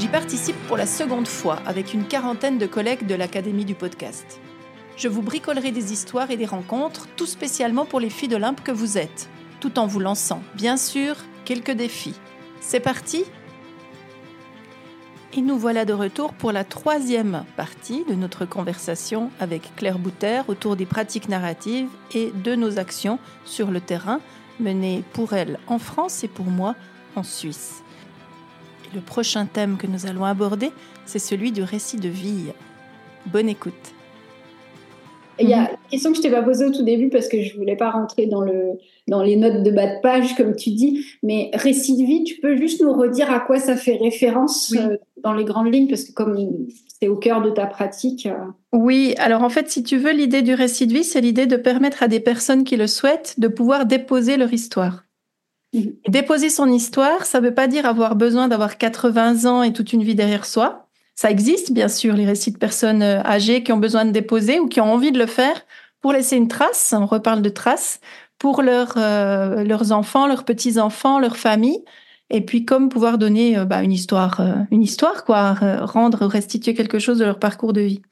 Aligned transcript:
J'y 0.00 0.08
participe 0.08 0.56
pour 0.66 0.78
la 0.78 0.86
seconde 0.86 1.28
fois 1.28 1.58
avec 1.66 1.92
une 1.92 2.06
quarantaine 2.06 2.56
de 2.56 2.64
collègues 2.64 3.06
de 3.06 3.14
l'Académie 3.14 3.66
du 3.66 3.74
podcast. 3.74 4.40
Je 4.96 5.08
vous 5.08 5.20
bricolerai 5.20 5.72
des 5.72 5.92
histoires 5.92 6.30
et 6.30 6.38
des 6.38 6.46
rencontres, 6.46 7.06
tout 7.16 7.26
spécialement 7.26 7.84
pour 7.84 8.00
les 8.00 8.08
filles 8.08 8.30
d'Olympe 8.30 8.64
que 8.64 8.72
vous 8.72 8.96
êtes, 8.96 9.28
tout 9.60 9.78
en 9.78 9.86
vous 9.86 10.00
lançant, 10.00 10.42
bien 10.54 10.78
sûr, 10.78 11.16
quelques 11.44 11.72
défis. 11.72 12.14
C'est 12.62 12.80
parti 12.80 13.24
Et 15.34 15.42
nous 15.42 15.58
voilà 15.58 15.84
de 15.84 15.92
retour 15.92 16.32
pour 16.32 16.50
la 16.50 16.64
troisième 16.64 17.44
partie 17.58 18.02
de 18.08 18.14
notre 18.14 18.46
conversation 18.46 19.30
avec 19.38 19.76
Claire 19.76 19.98
Bouter 19.98 20.40
autour 20.48 20.76
des 20.76 20.86
pratiques 20.86 21.28
narratives 21.28 21.90
et 22.14 22.32
de 22.42 22.54
nos 22.54 22.78
actions 22.78 23.18
sur 23.44 23.70
le 23.70 23.82
terrain 23.82 24.20
menées 24.60 25.04
pour 25.12 25.34
elle 25.34 25.58
en 25.66 25.78
France 25.78 26.24
et 26.24 26.28
pour 26.28 26.46
moi 26.46 26.74
en 27.16 27.22
Suisse. 27.22 27.82
Le 28.94 29.00
prochain 29.00 29.46
thème 29.46 29.76
que 29.76 29.86
nous 29.86 30.06
allons 30.06 30.24
aborder, 30.24 30.70
c'est 31.06 31.18
celui 31.18 31.52
du 31.52 31.62
récit 31.62 31.96
de 31.96 32.08
vie. 32.08 32.46
Bonne 33.26 33.48
écoute. 33.48 33.74
Il 35.38 35.48
y 35.48 35.54
a 35.54 35.70
une 35.70 35.76
question 35.90 36.10
que 36.10 36.18
je 36.18 36.22
t'ai 36.22 36.30
pas 36.30 36.42
posée 36.42 36.66
au 36.66 36.70
tout 36.70 36.82
début 36.82 37.08
parce 37.08 37.28
que 37.28 37.40
je 37.40 37.56
voulais 37.56 37.76
pas 37.76 37.90
rentrer 37.90 38.26
dans, 38.26 38.42
le, 38.42 38.78
dans 39.08 39.22
les 39.22 39.36
notes 39.36 39.62
de 39.62 39.70
bas 39.70 39.86
de 39.86 40.00
page, 40.02 40.34
comme 40.34 40.54
tu 40.54 40.70
dis, 40.70 41.06
mais 41.22 41.50
récit 41.54 41.96
de 41.96 42.04
vie, 42.04 42.24
tu 42.24 42.40
peux 42.40 42.56
juste 42.56 42.82
nous 42.82 42.92
redire 42.92 43.30
à 43.30 43.40
quoi 43.40 43.58
ça 43.58 43.76
fait 43.76 43.96
référence 43.96 44.74
euh, 44.76 44.96
dans 45.22 45.32
les 45.32 45.44
grandes 45.44 45.72
lignes? 45.72 45.88
Parce 45.88 46.04
que 46.04 46.12
comme 46.12 46.66
c'est 47.00 47.08
au 47.08 47.16
cœur 47.16 47.40
de 47.40 47.50
ta 47.50 47.66
pratique. 47.66 48.26
Euh. 48.26 48.36
Oui, 48.72 49.14
alors 49.18 49.42
en 49.42 49.48
fait, 49.48 49.70
si 49.70 49.82
tu 49.82 49.96
veux, 49.96 50.12
l'idée 50.12 50.42
du 50.42 50.52
récit 50.52 50.86
de 50.86 50.92
vie, 50.92 51.04
c'est 51.04 51.20
l'idée 51.20 51.46
de 51.46 51.56
permettre 51.56 52.02
à 52.02 52.08
des 52.08 52.20
personnes 52.20 52.64
qui 52.64 52.76
le 52.76 52.86
souhaitent 52.86 53.38
de 53.38 53.48
pouvoir 53.48 53.86
déposer 53.86 54.36
leur 54.36 54.52
histoire. 54.52 55.04
Déposer 55.72 56.50
son 56.50 56.70
histoire, 56.70 57.24
ça 57.24 57.40
ne 57.40 57.46
veut 57.46 57.54
pas 57.54 57.68
dire 57.68 57.86
avoir 57.86 58.16
besoin 58.16 58.48
d'avoir 58.48 58.76
80 58.76 59.44
ans 59.44 59.62
et 59.62 59.72
toute 59.72 59.92
une 59.92 60.02
vie 60.02 60.16
derrière 60.16 60.44
soi. 60.44 60.88
Ça 61.14 61.30
existe, 61.30 61.72
bien 61.72 61.88
sûr, 61.88 62.14
les 62.14 62.24
récits 62.24 62.50
de 62.50 62.56
personnes 62.56 63.02
euh, 63.02 63.22
âgées 63.22 63.62
qui 63.62 63.72
ont 63.72 63.76
besoin 63.76 64.06
de 64.06 64.10
déposer 64.10 64.58
ou 64.58 64.68
qui 64.68 64.80
ont 64.80 64.90
envie 64.90 65.12
de 65.12 65.18
le 65.18 65.26
faire 65.26 65.66
pour 66.00 66.12
laisser 66.12 66.36
une 66.36 66.48
trace. 66.48 66.94
On 66.96 67.04
reparle 67.04 67.42
de 67.42 67.50
traces 67.50 68.00
pour 68.38 68.60
euh, 68.60 69.62
leurs 69.62 69.92
enfants, 69.92 70.26
leurs 70.26 70.44
petits-enfants, 70.44 71.18
leur 71.18 71.36
famille. 71.36 71.84
Et 72.30 72.40
puis, 72.40 72.64
comme 72.64 72.88
pouvoir 72.88 73.18
donner 73.18 73.58
euh, 73.58 73.66
bah, 73.66 73.82
une 73.82 73.92
histoire, 73.92 74.40
une 74.70 74.82
histoire, 74.82 75.24
quoi, 75.26 75.52
rendre, 75.82 76.24
restituer 76.24 76.72
quelque 76.72 76.98
chose 76.98 77.18
de 77.18 77.26
leur 77.26 77.38
parcours 77.38 77.74
de 77.74 77.82
vie. 77.82 78.02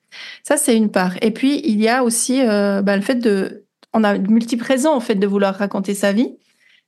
Ça, 0.43 0.59
c'est 0.59 0.77
une 0.77 0.91
part. 0.91 1.15
Et 1.23 1.31
puis, 1.31 1.63
il 1.65 1.81
y 1.81 1.89
a 1.89 2.05
aussi 2.05 2.43
bah, 2.45 2.95
le 2.95 3.03
fait 3.03 3.15
de, 3.17 3.65
on 3.95 4.05
a 4.05 4.19
multiples 4.19 4.65
raisons, 4.65 4.93
en 4.93 5.01
fait, 5.01 5.15
de 5.15 5.27
vouloir 5.27 5.55
raconter 5.55 5.95
sa 5.95 6.13
vie. 6.13 6.35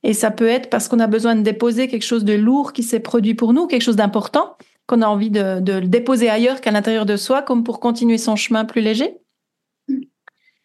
Et 0.03 0.13
ça 0.13 0.31
peut 0.31 0.47
être 0.47 0.69
parce 0.69 0.87
qu'on 0.87 0.99
a 0.99 1.07
besoin 1.07 1.35
de 1.35 1.41
déposer 1.41 1.87
quelque 1.87 2.05
chose 2.05 2.25
de 2.25 2.33
lourd 2.33 2.73
qui 2.73 2.83
s'est 2.83 2.99
produit 2.99 3.35
pour 3.35 3.53
nous, 3.53 3.67
quelque 3.67 3.83
chose 3.83 3.95
d'important, 3.95 4.57
qu'on 4.87 5.01
a 5.01 5.07
envie 5.07 5.29
de, 5.29 5.59
le 5.59 5.87
déposer 5.87 6.29
ailleurs 6.29 6.61
qu'à 6.61 6.71
l'intérieur 6.71 7.05
de 7.05 7.15
soi, 7.17 7.41
comme 7.41 7.63
pour 7.63 7.79
continuer 7.79 8.17
son 8.17 8.35
chemin 8.35 8.65
plus 8.65 8.81
léger. 8.81 9.17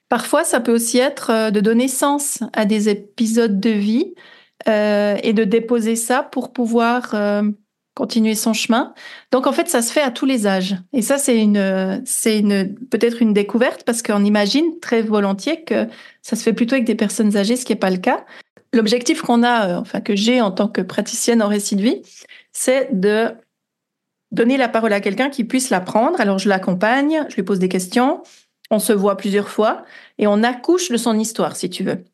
Parfois, 0.08 0.44
ça 0.44 0.60
peut 0.60 0.72
aussi 0.72 0.98
être 0.98 1.30
euh, 1.30 1.50
de 1.50 1.60
donner 1.60 1.88
sens 1.88 2.42
à 2.52 2.64
des 2.64 2.88
épisodes 2.88 3.58
de 3.58 3.70
vie 3.70 4.14
euh, 4.68 5.16
et 5.22 5.32
de 5.32 5.44
déposer 5.44 5.96
ça 5.96 6.22
pour 6.22 6.52
pouvoir 6.52 7.14
euh, 7.14 7.42
continuer 7.96 8.34
son 8.34 8.52
chemin. 8.52 8.92
Donc 9.32 9.46
en 9.46 9.52
fait, 9.52 9.68
ça 9.68 9.80
se 9.80 9.90
fait 9.90 10.02
à 10.02 10.10
tous 10.10 10.26
les 10.26 10.46
âges. 10.46 10.76
Et 10.92 11.00
ça, 11.00 11.16
c'est 11.16 11.38
une, 11.38 12.02
c'est 12.04 12.38
une, 12.38 12.74
peut-être 12.90 13.22
une 13.22 13.32
découverte 13.32 13.84
parce 13.84 14.02
qu'on 14.02 14.22
imagine 14.22 14.78
très 14.80 15.00
volontiers 15.00 15.64
que 15.64 15.88
ça 16.22 16.36
se 16.36 16.42
fait 16.42 16.52
plutôt 16.52 16.74
avec 16.74 16.84
des 16.84 16.94
personnes 16.94 17.36
âgées, 17.36 17.56
ce 17.56 17.64
qui 17.64 17.72
n'est 17.72 17.78
pas 17.78 17.90
le 17.90 17.96
cas. 17.96 18.24
L'objectif 18.74 19.22
qu'on 19.22 19.42
a, 19.42 19.68
euh, 19.68 19.80
enfin 19.80 20.02
que 20.02 20.14
j'ai 20.14 20.42
en 20.42 20.50
tant 20.50 20.68
que 20.68 20.82
praticienne 20.82 21.42
en 21.42 21.48
récit 21.48 21.74
de 21.74 21.82
vie, 21.82 22.02
c'est 22.52 22.90
de 22.92 23.32
donner 24.30 24.58
la 24.58 24.68
parole 24.68 24.92
à 24.92 25.00
quelqu'un 25.00 25.30
qui 25.30 25.44
puisse 25.44 25.70
la 25.70 25.80
prendre. 25.80 26.20
Alors 26.20 26.38
je 26.38 26.50
l'accompagne, 26.50 27.24
je 27.30 27.36
lui 27.36 27.44
pose 27.44 27.58
des 27.58 27.70
questions, 27.70 28.22
on 28.70 28.78
se 28.78 28.92
voit 28.92 29.16
plusieurs 29.16 29.48
fois 29.48 29.84
et 30.18 30.26
on 30.26 30.42
accouche 30.42 30.90
de 30.90 30.98
son 30.98 31.18
histoire, 31.18 31.56
si 31.56 31.70
tu 31.70 31.82
veux. 31.82 32.04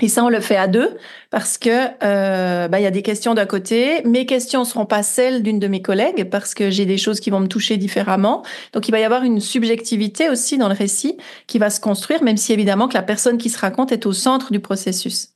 Et 0.00 0.08
ça, 0.08 0.24
on 0.24 0.28
le 0.28 0.40
fait 0.40 0.56
à 0.56 0.66
deux 0.66 0.96
parce 1.30 1.58
que 1.58 1.86
euh, 2.02 2.68
bah, 2.68 2.80
il 2.80 2.82
y 2.82 2.86
a 2.86 2.90
des 2.90 3.02
questions 3.02 3.34
d'un 3.34 3.46
côté. 3.46 4.02
Mes 4.04 4.26
questions 4.26 4.60
ne 4.60 4.64
seront 4.64 4.86
pas 4.86 5.02
celles 5.02 5.42
d'une 5.42 5.58
de 5.58 5.68
mes 5.68 5.82
collègues 5.82 6.30
parce 6.30 6.54
que 6.54 6.70
j'ai 6.70 6.86
des 6.86 6.96
choses 6.96 7.20
qui 7.20 7.30
vont 7.30 7.40
me 7.40 7.48
toucher 7.48 7.76
différemment. 7.76 8.42
Donc, 8.72 8.88
il 8.88 8.92
va 8.92 9.00
y 9.00 9.04
avoir 9.04 9.22
une 9.22 9.40
subjectivité 9.40 10.30
aussi 10.30 10.58
dans 10.58 10.68
le 10.68 10.74
récit 10.74 11.16
qui 11.46 11.58
va 11.58 11.70
se 11.70 11.80
construire, 11.80 12.22
même 12.22 12.36
si 12.36 12.52
évidemment 12.52 12.88
que 12.88 12.94
la 12.94 13.02
personne 13.02 13.38
qui 13.38 13.50
se 13.50 13.58
raconte 13.58 13.92
est 13.92 14.06
au 14.06 14.12
centre 14.12 14.52
du 14.52 14.60
processus. 14.60 15.28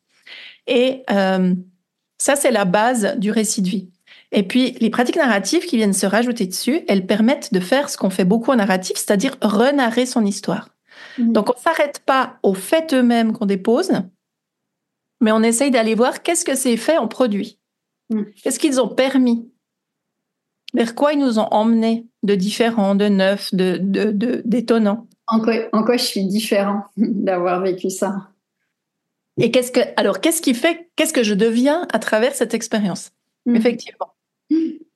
Et 0.67 1.03
euh, 1.11 1.55
ça, 2.19 2.37
c'est 2.37 2.51
la 2.51 2.65
base 2.65 3.17
du 3.19 3.31
récit 3.31 3.61
de 3.61 3.69
vie. 3.69 3.91
Et 4.33 4.43
puis, 4.43 4.77
les 4.81 4.91
pratiques 4.91 5.17
narratives 5.17 5.65
qui 5.67 5.77
viennent 5.77 5.93
se 5.93 6.07
rajouter 6.07 6.47
dessus, 6.47 6.81
elles 6.89 7.07
permettent 7.07 7.53
de 7.53 7.61
faire 7.61 7.89
ce 7.89 7.97
qu'on 7.97 8.11
fait 8.11 8.25
beaucoup 8.25 8.51
en 8.51 8.57
narratif, 8.57 8.97
c'est-à-dire 8.97 9.37
renarrer 9.43 10.07
son 10.07 10.25
histoire. 10.25 10.71
Mmh. 11.19 11.33
Donc, 11.33 11.51
on 11.51 11.61
s'arrête 11.61 12.01
pas 12.05 12.39
aux 12.43 12.55
faits 12.55 12.95
eux-mêmes 12.95 13.33
qu'on 13.33 13.47
dépose, 13.47 13.93
mais 15.25 15.33
on 15.33 15.43
essaye 15.43 15.71
d'aller 15.71 15.95
voir 15.95 16.23
qu'est-ce 16.23 16.45
que 16.45 16.55
ces 16.55 16.77
faits 16.77 17.01
ont 17.01 17.09
produit. 17.09 17.59
Mmh. 18.11 18.25
Qu'est-ce 18.43 18.59
qu'ils 18.59 18.79
ont 18.79 18.89
permis? 18.89 19.51
Vers 20.75 20.95
quoi 20.95 21.15
ils 21.15 21.19
nous 21.19 21.39
ont 21.39 21.49
emmenés 21.51 22.07
de 22.23 22.35
différents, 22.35 22.95
de 22.95 23.07
neufs, 23.07 23.55
de, 23.55 23.79
d'étonnants 24.45 25.07
en 25.27 25.41
quoi, 25.41 25.55
en 25.73 25.83
quoi 25.83 25.97
je 25.97 26.05
suis 26.05 26.27
différent 26.27 26.83
d'avoir 26.99 27.63
vécu 27.63 27.89
ça? 27.89 28.29
Et 29.41 29.51
qu'est-ce 29.51 29.73
que, 29.73 29.81
alors, 29.97 30.21
qu'est-ce 30.21 30.43
qui 30.43 30.53
fait, 30.53 30.91
qu'est-ce 30.95 31.15
que 31.15 31.23
je 31.23 31.33
deviens 31.33 31.89
à 31.91 31.99
travers 31.99 32.34
cette 32.34 32.53
expérience? 32.53 33.11
Mmh. 33.47 33.57
Effectivement. 33.57 34.15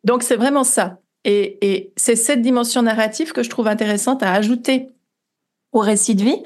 Donc, 0.05 0.23
c'est 0.23 0.37
vraiment 0.37 0.63
ça. 0.63 1.01
Et, 1.25 1.57
et 1.67 1.95
c'est 1.97 2.17
cette 2.17 2.43
dimension 2.43 2.83
narrative 2.83 3.33
que 3.33 3.43
je 3.43 3.49
trouve 3.49 3.67
intéressante 3.67 4.23
à 4.23 4.35
ajouter 4.35 4.91
au 5.73 5.79
récit 5.79 6.15
de 6.15 6.25
vie. 6.25 6.43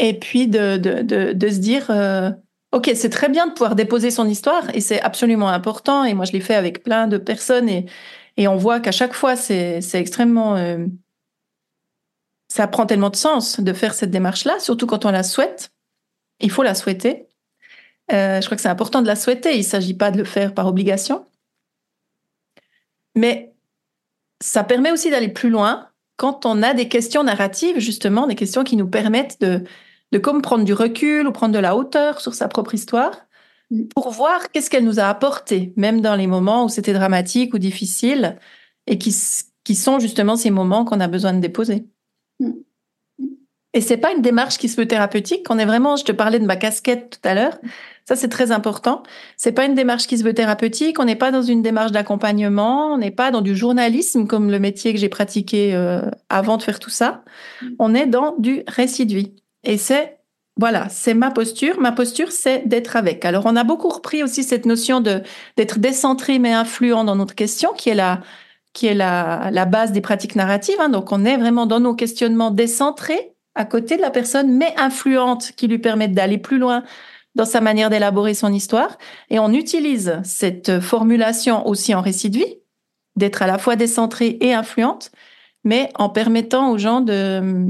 Et 0.00 0.18
puis 0.18 0.48
de, 0.48 0.78
de, 0.78 1.02
de, 1.02 1.32
de 1.32 1.48
se 1.48 1.58
dire, 1.58 1.90
euh, 1.90 2.30
OK, 2.72 2.90
c'est 2.94 3.10
très 3.10 3.28
bien 3.28 3.48
de 3.48 3.52
pouvoir 3.52 3.74
déposer 3.74 4.10
son 4.10 4.28
histoire 4.28 4.72
et 4.74 4.80
c'est 4.80 5.00
absolument 5.00 5.48
important. 5.48 6.04
Et 6.04 6.14
moi, 6.14 6.24
je 6.24 6.32
l'ai 6.32 6.40
fait 6.40 6.54
avec 6.54 6.84
plein 6.84 7.08
de 7.08 7.18
personnes 7.18 7.68
et, 7.68 7.86
et 8.36 8.46
on 8.46 8.56
voit 8.56 8.78
qu'à 8.80 8.92
chaque 8.92 9.12
fois, 9.12 9.34
c'est 9.36 9.80
extrêmement. 9.94 10.56
Euh, 10.56 10.86
ça 12.48 12.66
prend 12.68 12.86
tellement 12.86 13.10
de 13.10 13.16
sens 13.16 13.60
de 13.60 13.72
faire 13.72 13.94
cette 13.94 14.10
démarche-là, 14.10 14.58
surtout 14.60 14.86
quand 14.86 15.04
on 15.04 15.10
la 15.10 15.22
souhaite. 15.22 15.72
Il 16.40 16.50
faut 16.50 16.62
la 16.62 16.74
souhaiter. 16.74 17.26
Euh, 18.12 18.40
je 18.40 18.46
crois 18.46 18.56
que 18.56 18.62
c'est 18.62 18.68
important 18.68 19.02
de 19.02 19.06
la 19.06 19.16
souhaiter. 19.16 19.54
Il 19.54 19.58
ne 19.58 19.64
s'agit 19.64 19.94
pas 19.94 20.10
de 20.10 20.18
le 20.18 20.24
faire 20.24 20.54
par 20.54 20.66
obligation. 20.66 21.26
Mais 23.16 23.52
ça 24.40 24.64
permet 24.64 24.90
aussi 24.92 25.10
d'aller 25.10 25.28
plus 25.28 25.50
loin 25.50 25.88
quand 26.16 26.46
on 26.46 26.62
a 26.62 26.74
des 26.74 26.88
questions 26.88 27.24
narratives, 27.24 27.78
justement, 27.78 28.26
des 28.26 28.34
questions 28.34 28.64
qui 28.64 28.76
nous 28.76 28.88
permettent 28.88 29.40
de, 29.40 29.64
de 30.12 30.18
comme 30.18 30.42
prendre 30.42 30.64
du 30.64 30.72
recul 30.72 31.26
ou 31.26 31.32
prendre 31.32 31.54
de 31.54 31.58
la 31.58 31.76
hauteur 31.76 32.20
sur 32.20 32.34
sa 32.34 32.48
propre 32.48 32.74
histoire 32.74 33.26
mm. 33.70 33.88
pour 33.94 34.10
voir 34.10 34.50
qu'est-ce 34.50 34.70
qu'elle 34.70 34.84
nous 34.84 35.00
a 35.00 35.04
apporté, 35.04 35.72
même 35.76 36.00
dans 36.00 36.16
les 36.16 36.26
moments 36.26 36.64
où 36.64 36.68
c'était 36.68 36.92
dramatique 36.92 37.54
ou 37.54 37.58
difficile, 37.58 38.38
et 38.86 38.98
qui, 38.98 39.14
qui 39.64 39.74
sont 39.74 39.98
justement 39.98 40.36
ces 40.36 40.50
moments 40.50 40.84
qu'on 40.84 41.00
a 41.00 41.08
besoin 41.08 41.32
de 41.32 41.40
déposer. 41.40 41.86
Mm. 42.40 42.50
Et 43.72 43.80
c'est 43.80 43.98
pas 43.98 44.12
une 44.12 44.22
démarche 44.22 44.58
qui 44.58 44.68
se 44.68 44.76
veut 44.76 44.88
thérapeutique. 44.88 45.46
On 45.48 45.58
est 45.58 45.64
vraiment, 45.64 45.94
je 45.94 46.04
te 46.04 46.10
parlais 46.10 46.40
de 46.40 46.44
ma 46.44 46.56
casquette 46.56 47.10
tout 47.10 47.28
à 47.28 47.34
l'heure. 47.34 47.56
Ça, 48.04 48.16
c'est 48.16 48.28
très 48.28 48.50
important. 48.50 49.04
C'est 49.36 49.52
pas 49.52 49.64
une 49.64 49.76
démarche 49.76 50.08
qui 50.08 50.18
se 50.18 50.24
veut 50.24 50.34
thérapeutique. 50.34 50.98
On 50.98 51.04
n'est 51.04 51.14
pas 51.14 51.30
dans 51.30 51.42
une 51.42 51.62
démarche 51.62 51.92
d'accompagnement. 51.92 52.92
On 52.92 52.98
n'est 52.98 53.12
pas 53.12 53.30
dans 53.30 53.42
du 53.42 53.54
journalisme 53.54 54.26
comme 54.26 54.50
le 54.50 54.58
métier 54.58 54.92
que 54.92 54.98
j'ai 54.98 55.08
pratiqué 55.08 55.76
euh, 55.76 56.02
avant 56.28 56.56
de 56.56 56.64
faire 56.64 56.80
tout 56.80 56.90
ça. 56.90 57.22
On 57.78 57.94
est 57.94 58.06
dans 58.06 58.34
du 58.38 58.64
récit 58.66 59.06
de 59.06 59.14
vie. 59.14 59.36
Et 59.64 59.78
c'est, 59.78 60.18
voilà, 60.56 60.88
c'est 60.88 61.14
ma 61.14 61.30
posture. 61.30 61.80
Ma 61.80 61.92
posture, 61.92 62.32
c'est 62.32 62.66
d'être 62.66 62.96
avec. 62.96 63.24
Alors, 63.24 63.46
on 63.46 63.56
a 63.56 63.64
beaucoup 63.64 63.88
repris 63.88 64.22
aussi 64.22 64.42
cette 64.42 64.66
notion 64.66 65.00
de, 65.00 65.22
d'être 65.56 65.78
décentré 65.78 66.38
mais 66.38 66.52
influent 66.52 67.04
dans 67.04 67.16
notre 67.16 67.34
question, 67.34 67.72
qui 67.72 67.90
est 67.90 67.94
la, 67.94 68.20
qui 68.72 68.86
est 68.86 68.94
la, 68.94 69.50
la 69.52 69.64
base 69.66 69.92
des 69.92 70.00
pratiques 70.00 70.36
narratives. 70.36 70.80
Hein. 70.80 70.88
Donc, 70.88 71.12
on 71.12 71.24
est 71.24 71.36
vraiment 71.36 71.66
dans 71.66 71.80
nos 71.80 71.94
questionnements 71.94 72.50
décentrés 72.50 73.34
à 73.54 73.64
côté 73.64 73.96
de 73.96 74.02
la 74.02 74.10
personne, 74.10 74.56
mais 74.56 74.72
influente, 74.78 75.52
qui 75.56 75.66
lui 75.66 75.78
permettent 75.78 76.14
d'aller 76.14 76.38
plus 76.38 76.58
loin 76.58 76.84
dans 77.34 77.44
sa 77.44 77.60
manière 77.60 77.90
d'élaborer 77.90 78.34
son 78.34 78.52
histoire. 78.52 78.96
Et 79.28 79.38
on 79.38 79.52
utilise 79.52 80.20
cette 80.24 80.80
formulation 80.80 81.66
aussi 81.66 81.94
en 81.94 82.00
récit 82.00 82.30
de 82.30 82.38
vie 82.38 82.56
d'être 83.16 83.42
à 83.42 83.46
la 83.46 83.58
fois 83.58 83.76
décentrée 83.76 84.38
et 84.40 84.54
influente, 84.54 85.10
mais 85.64 85.90
en 85.96 86.08
permettant 86.08 86.70
aux 86.70 86.78
gens 86.78 87.00
de, 87.00 87.66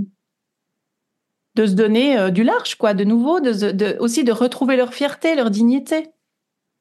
de 1.61 1.67
se 1.67 1.75
donner 1.75 2.19
euh, 2.19 2.31
du 2.31 2.43
large, 2.43 2.77
quoi, 2.77 2.95
de 2.95 3.05
nouveau, 3.05 3.41
de, 3.41 3.97
aussi 4.01 4.25
de 4.25 4.33
retrouver 4.33 4.77
leur 4.77 4.95
fierté, 4.95 5.35
leur 5.35 5.51
dignité, 5.51 6.09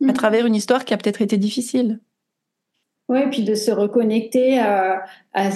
à 0.01 0.07
mhm. 0.07 0.13
travers 0.13 0.45
une 0.45 0.55
histoire 0.55 0.85
qui 0.85 0.93
a 0.93 0.97
peut-être 0.97 1.21
été 1.21 1.37
difficile. 1.37 1.99
Oui, 3.09 3.21
puis 3.31 3.43
de 3.43 3.55
se 3.55 3.71
reconnecter 3.71 4.59
à, 4.59 5.03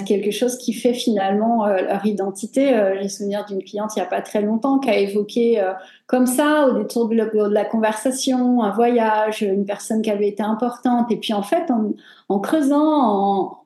quelque 0.04 0.32
chose 0.32 0.58
qui 0.58 0.72
fait 0.72 0.92
finalement 0.92 1.66
euh, 1.66 1.82
leur 1.82 2.04
identité. 2.04 2.74
Euh, 2.74 2.96
j'ai 3.00 3.08
souvenir 3.08 3.44
d'une 3.46 3.62
cliente 3.62 3.92
il 3.94 4.00
n'y 4.00 4.04
a 4.04 4.08
pas 4.08 4.22
très 4.22 4.42
longtemps 4.42 4.80
qui 4.80 4.90
a 4.90 4.98
évoqué 4.98 5.64
comme 6.06 6.26
ça, 6.26 6.66
au 6.66 6.78
détour 6.78 7.08
de 7.08 7.14
la, 7.14 7.64
conversation, 7.64 8.60
un 8.62 8.72
voyage, 8.72 9.40
une 9.42 9.64
personne 9.64 10.02
qui 10.02 10.10
avait 10.10 10.28
été 10.28 10.42
importante. 10.42 11.12
Et 11.12 11.16
puis 11.16 11.32
en 11.32 11.42
fait, 11.42 11.70
en, 11.70 11.92
en 12.28 12.40
creusant, 12.40 12.82
en, 12.82 13.64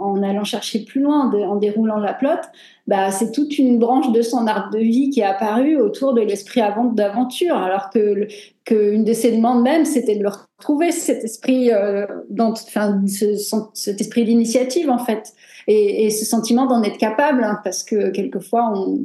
en 0.00 0.22
allant 0.22 0.44
chercher 0.44 0.80
plus 0.80 1.00
loin, 1.00 1.30
en 1.32 1.56
déroulant 1.56 1.98
la 1.98 2.14
plotte, 2.14 2.48
bah, 2.86 3.10
c'est 3.10 3.32
toute 3.32 3.58
une 3.58 3.78
branche 3.78 4.10
de 4.12 4.22
son 4.22 4.46
arbre 4.46 4.70
de 4.72 4.78
vie 4.78 5.10
qui 5.10 5.20
est 5.20 5.24
apparue 5.24 5.76
autour 5.76 6.14
de 6.14 6.22
l'esprit 6.22 6.60
avant 6.60 6.84
d'aventure, 6.84 7.56
alors 7.56 7.90
que 7.90 8.26
de 8.70 9.12
ses 9.12 9.32
demandes 9.32 9.62
même, 9.62 9.84
c'était 9.84 10.16
de 10.16 10.26
retrouver 10.26 10.90
cet 10.90 11.22
esprit, 11.22 11.70
euh, 11.70 12.06
enfin, 12.38 13.00
ce, 13.06 13.36
cet 13.74 14.00
esprit 14.00 14.24
d'initiative 14.24 14.90
en 14.90 14.98
fait, 14.98 15.34
et, 15.66 16.10
ce 16.10 16.24
sentiment 16.24 16.66
d'en 16.66 16.82
être 16.82 16.98
capable, 16.98 17.44
hein, 17.44 17.60
parce 17.62 17.84
que 17.84 18.10
quelquefois 18.10 18.72
on, 18.74 19.04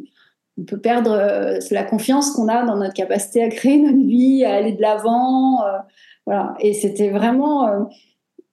peut 0.65 0.79
perdre 0.79 1.11
euh, 1.11 1.59
la 1.71 1.83
confiance 1.83 2.31
qu'on 2.31 2.47
a 2.47 2.63
dans 2.63 2.77
notre 2.77 2.93
capacité 2.93 3.43
à 3.43 3.49
créer 3.49 3.77
notre 3.77 4.07
vie, 4.07 4.45
à 4.45 4.53
aller 4.53 4.71
de 4.71 4.81
l'avant, 4.81 5.65
euh, 5.65 5.77
voilà. 6.25 6.55
Et 6.61 6.71
c'était 6.73 7.09
vraiment 7.09 7.89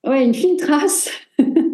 ouais, 0.05 0.25
une 0.25 0.33
fine 0.33 0.57
trace 0.57 1.09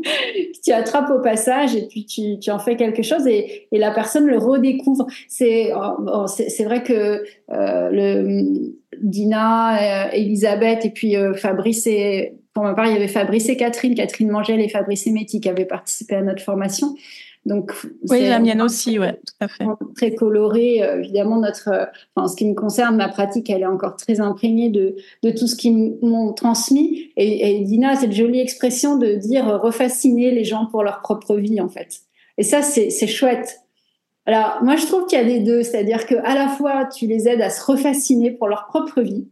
tu 0.64 0.72
attrapes 0.72 1.10
au 1.10 1.20
passage 1.20 1.76
et 1.76 1.88
puis 1.88 2.06
tu, 2.06 2.52
en 2.52 2.60
fais 2.60 2.76
quelque 2.76 3.04
chose 3.04 3.28
et, 3.28 3.68
la 3.72 3.92
personne 3.92 4.28
le 4.28 4.38
redécouvre. 4.38 5.08
C'est 5.28 5.72
oh, 5.74 6.26
c'est 6.28 6.64
vrai 6.64 6.84
que 6.84 7.24
euh, 7.52 7.90
le 7.92 8.74
Dina, 9.02 10.08
euh, 10.08 10.12
Elisabeth 10.12 10.86
et 10.86 10.90
puis 10.90 11.16
euh, 11.16 11.34
Fabrice 11.34 11.88
et 11.88 12.34
pour 12.54 12.64
ma 12.64 12.74
part 12.74 12.88
il 12.88 12.94
y 12.94 12.96
avait 12.96 13.08
Fabrice 13.08 13.50
et 13.50 13.58
Catherine, 13.58 13.96
Catherine 13.96 14.30
Mangel 14.30 14.60
et 14.60 14.70
Fabrice 14.70 15.08
Emetti 15.08 15.42
qui 15.42 15.50
avaient 15.50 15.66
participé 15.66 16.16
à 16.16 16.22
notre 16.22 16.42
formation. 16.42 16.96
Donc, 17.46 17.72
oui, 18.10 18.28
la 18.28 18.40
mienne 18.40 18.62
aussi, 18.62 19.00
ouais, 19.00 19.14
tout 19.14 19.34
à 19.40 19.48
fait. 19.48 19.64
Très 19.96 20.14
coloré, 20.14 20.84
euh, 20.84 21.00
évidemment. 21.00 21.38
Notre, 21.38 21.70
euh, 21.70 21.86
enfin, 22.14 22.28
ce 22.28 22.36
qui 22.36 22.46
me 22.46 22.54
concerne, 22.54 22.98
ma 22.98 23.08
pratique, 23.08 23.50
elle 23.50 23.62
est 23.62 23.66
encore 23.66 23.96
très 23.96 24.20
imprégnée 24.20 24.70
de, 24.70 24.98
de 25.24 25.32
tout 25.32 25.48
ce 25.48 25.56
qu'ils 25.56 25.96
m'ont 26.02 26.34
transmis. 26.34 27.12
Et, 27.16 27.62
et 27.62 27.62
Dina, 27.62 27.96
cette 27.96 28.12
jolie 28.12 28.42
expression 28.42 28.98
de 28.98 29.14
dire 29.14 29.48
euh, 29.48 29.58
refasciner 29.58 30.32
les 30.32 30.44
gens 30.44 30.66
pour 30.66 30.84
leur 30.84 31.00
propre 31.02 31.38
vie, 31.38 31.62
en 31.62 31.70
fait. 31.70 32.02
Et 32.38 32.44
ça, 32.44 32.62
c'est 32.62 33.08
chouette. 33.08 33.62
Alors, 34.26 34.60
moi, 34.62 34.76
je 34.76 34.86
trouve 34.86 35.06
qu'il 35.08 35.18
y 35.18 35.22
a 35.22 35.26
des 35.26 35.40
deux, 35.40 35.64
c'est-à-dire 35.64 36.06
que 36.06 36.16
à 36.16 36.36
la 36.36 36.50
fois, 36.50 36.86
tu 36.94 37.08
les 37.08 37.28
aides 37.28 37.42
à 37.42 37.50
se 37.50 37.64
refasciner 37.66 38.32
pour 38.32 38.48
leur 38.48 38.68
propre 38.68 39.02
vie, 39.02 39.28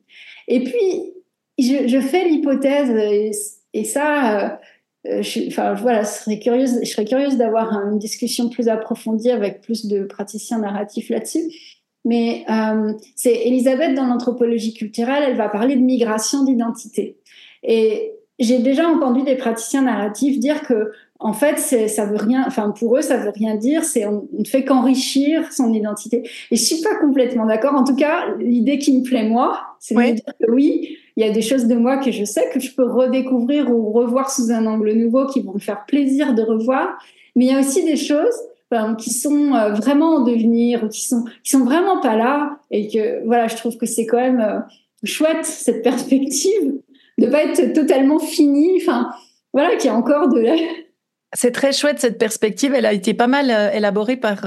et 0.47 0.63
puis, 0.63 1.13
je, 1.57 1.99
fais 1.99 2.25
l'hypothèse, 2.25 3.33
et, 3.73 3.83
ça, 3.83 4.59
euh, 5.05 5.21
je, 5.21 5.47
enfin, 5.47 5.73
voilà, 5.73 6.03
je 6.03 6.07
serais 6.07 6.39
curieuse, 6.39 6.79
curieuse 7.07 7.37
d'avoir 7.37 7.71
une 7.73 7.99
discussion 7.99 8.49
plus 8.49 8.67
approfondie 8.67 9.31
avec 9.31 9.61
plus 9.61 9.85
de 9.85 10.03
praticiens 10.03 10.59
narratifs 10.59 11.09
là-dessus. 11.09 11.51
Mais 12.05 12.45
euh, 12.49 12.93
c'est 13.15 13.47
Elisabeth 13.47 13.93
dans 13.93 14.05
l'anthropologie 14.05 14.73
culturelle, 14.73 15.23
elle 15.27 15.35
va 15.35 15.49
parler 15.49 15.75
de 15.75 15.81
migration 15.81 16.43
d'identité. 16.43 17.17
Et 17.63 18.13
j'ai 18.39 18.59
déjà 18.59 18.87
entendu 18.87 19.23
des 19.23 19.35
praticiens 19.35 19.81
narratifs 19.81 20.39
dire 20.39 20.61
que 20.61 20.91
en 21.19 21.33
fait, 21.33 21.57
ça 21.57 22.05
veut 22.05 22.17
rien, 22.17 22.43
enfin 22.45 22.71
pour 22.77 22.97
eux, 22.97 23.01
ça 23.01 23.17
veut 23.17 23.31
rien 23.33 23.55
dire. 23.55 23.83
C'est 23.83 24.05
on, 24.05 24.27
ne 24.31 24.45
fait 24.45 24.63
qu'enrichir 24.63 25.51
son 25.51 25.73
identité. 25.73 26.29
Et 26.51 26.55
je 26.55 26.63
suis 26.63 26.81
pas 26.81 26.95
complètement 26.95 27.45
d'accord. 27.45 27.73
En 27.73 27.83
tout 27.83 27.95
cas, 27.95 28.35
l'idée 28.39 28.77
qui 28.77 28.97
me 28.97 29.03
plaît 29.03 29.27
moi, 29.27 29.59
c'est 29.79 29.95
de 29.95 30.13
dire 30.13 30.33
que 30.39 30.51
oui, 30.51 30.97
il 31.15 31.25
y 31.25 31.29
a 31.29 31.31
des 31.31 31.41
choses 31.41 31.65
de 31.65 31.75
moi 31.75 31.97
que 31.97 32.11
je 32.11 32.23
sais 32.23 32.49
que 32.53 32.59
je 32.59 32.73
peux 32.73 32.85
redécouvrir 32.85 33.71
ou 33.71 33.91
revoir 33.91 34.29
sous 34.29 34.51
un 34.51 34.65
angle 34.67 34.93
nouveau 34.93 35.25
qui 35.25 35.41
vont 35.41 35.53
me 35.53 35.59
faire 35.59 35.85
plaisir 35.87 36.35
de 36.35 36.43
revoir. 36.43 36.99
Mais 37.35 37.45
il 37.45 37.51
y 37.51 37.55
a 37.55 37.59
aussi 37.59 37.83
des 37.83 37.97
choses 37.97 38.35
qui 38.99 39.11
sont 39.11 39.53
euh, 39.53 39.73
vraiment 39.73 40.17
en 40.17 40.23
devenir 40.23 40.83
ou 40.83 40.89
qui 40.89 41.05
sont 41.07 41.23
qui 41.43 41.51
sont 41.51 41.63
vraiment 41.63 42.01
pas 42.01 42.17
là 42.17 42.59
et 42.69 42.89
que 42.89 43.25
voilà, 43.25 43.47
je 43.47 43.55
trouve 43.55 43.77
que 43.77 43.85
c'est 43.85 44.05
quand 44.05 44.17
même 44.17 44.41
euh, 44.41 44.59
chouette 45.03 45.45
cette 45.45 45.83
perspective 45.83 46.73
de 47.17 47.27
pas 47.27 47.43
être 47.43 47.73
totalement 47.73 48.19
fini. 48.19 48.79
Enfin, 48.81 49.09
voilà, 49.53 49.75
qu'il 49.77 49.89
y 49.89 49.93
a 49.93 49.95
encore 49.95 50.27
de 50.27 50.39
C'est 51.33 51.51
très 51.51 51.73
chouette 51.73 51.99
cette 51.99 52.17
perspective. 52.17 52.73
Elle 52.73 52.85
a 52.85 52.93
été 52.93 53.13
pas 53.13 53.27
mal 53.27 53.51
euh, 53.51 53.71
élaborée 53.71 54.17
par 54.17 54.45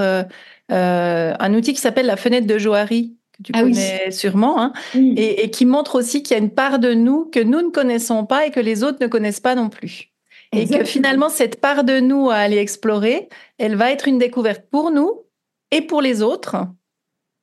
un 0.69 1.53
outil 1.53 1.73
qui 1.73 1.81
s'appelle 1.81 2.05
la 2.05 2.15
fenêtre 2.15 2.47
de 2.47 2.57
Johari, 2.57 3.17
tu 3.43 3.51
ah 3.55 3.61
connais 3.61 4.11
sûrement, 4.11 4.61
hein, 4.61 4.73
et, 4.93 5.49
qui 5.51 5.65
montre 5.65 5.95
aussi 5.95 6.23
qu'il 6.23 6.37
y 6.37 6.39
a 6.39 6.43
une 6.43 6.51
part 6.51 6.79
de 6.79 6.93
nous 6.93 7.25
que 7.25 7.39
nous 7.39 7.61
ne 7.61 7.69
connaissons 7.69 8.25
pas 8.25 8.45
et 8.45 8.51
que 8.51 8.59
les 8.59 8.83
autres 8.83 8.99
ne 9.01 9.07
connaissent 9.07 9.39
pas 9.39 9.55
non 9.55 9.69
plus. 9.69 10.11
Et 10.53 10.67
que 10.67 10.83
finalement, 10.83 11.29
cette 11.29 11.61
part 11.61 11.85
de 11.85 11.99
nous 11.99 12.29
à 12.29 12.35
aller 12.35 12.57
explorer, 12.57 13.29
elle 13.57 13.75
va 13.75 13.91
être 13.91 14.07
une 14.07 14.17
découverte 14.17 14.65
pour 14.69 14.91
nous 14.91 15.23
et 15.71 15.81
pour 15.81 16.01
les 16.01 16.21
autres, 16.21 16.57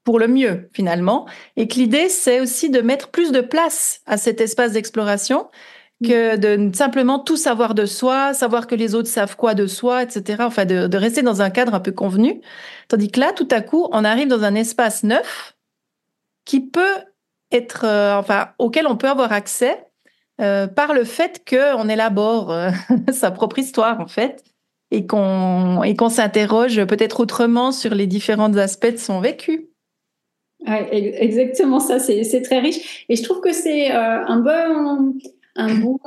pour 0.04 0.18
le 0.18 0.28
mieux 0.28 0.68
finalement. 0.74 1.26
Et 1.56 1.68
que 1.68 1.76
l'idée, 1.76 2.10
c'est 2.10 2.40
aussi 2.40 2.68
de 2.68 2.82
mettre 2.82 3.08
plus 3.08 3.32
de 3.32 3.40
place 3.40 4.02
à 4.04 4.18
cet 4.18 4.42
espace 4.42 4.72
d'exploration 4.72 5.48
que 6.02 6.36
de 6.36 6.74
simplement 6.76 7.18
tout 7.18 7.36
savoir 7.36 7.74
de 7.74 7.86
soi, 7.86 8.32
savoir 8.34 8.66
que 8.66 8.74
les 8.74 8.94
autres 8.94 9.08
savent 9.08 9.36
quoi 9.36 9.54
de 9.54 9.66
soi, 9.66 10.02
etc. 10.02 10.44
Enfin, 10.44 10.64
de, 10.64 10.86
de 10.86 10.96
rester 10.96 11.22
dans 11.22 11.42
un 11.42 11.50
cadre 11.50 11.74
un 11.74 11.80
peu 11.80 11.92
convenu. 11.92 12.40
Tandis 12.88 13.10
que 13.10 13.20
là, 13.20 13.32
tout 13.32 13.48
à 13.50 13.60
coup, 13.60 13.88
on 13.92 14.04
arrive 14.04 14.28
dans 14.28 14.44
un 14.44 14.54
espace 14.54 15.02
neuf 15.02 15.56
qui 16.44 16.60
peut 16.60 17.04
être, 17.50 17.84
euh, 17.84 18.16
enfin, 18.16 18.50
auquel 18.58 18.86
on 18.86 18.96
peut 18.96 19.08
avoir 19.08 19.32
accès 19.32 19.84
euh, 20.40 20.66
par 20.66 20.94
le 20.94 21.04
fait 21.04 21.42
qu'on 21.48 21.88
élabore 21.88 22.52
euh, 22.52 22.70
sa 23.12 23.30
propre 23.30 23.58
histoire, 23.58 24.00
en 24.00 24.06
fait, 24.06 24.44
et 24.90 25.06
qu'on 25.06 25.82
et 25.82 25.96
qu'on 25.96 26.08
s'interroge 26.08 26.84
peut-être 26.84 27.20
autrement 27.20 27.72
sur 27.72 27.94
les 27.94 28.06
différents 28.06 28.56
aspects 28.56 28.92
de 28.92 28.96
son 28.98 29.20
vécu. 29.20 29.68
Ouais, 30.66 30.88
exactement 30.92 31.78
ça, 31.78 31.98
c'est 32.00 32.42
très 32.42 32.58
riche. 32.58 33.04
Et 33.08 33.14
je 33.14 33.22
trouve 33.22 33.40
que 33.40 33.52
c'est 33.52 33.92
un 33.92 34.40
bon, 34.40 35.14
un 35.58 35.74
bon 35.74 35.98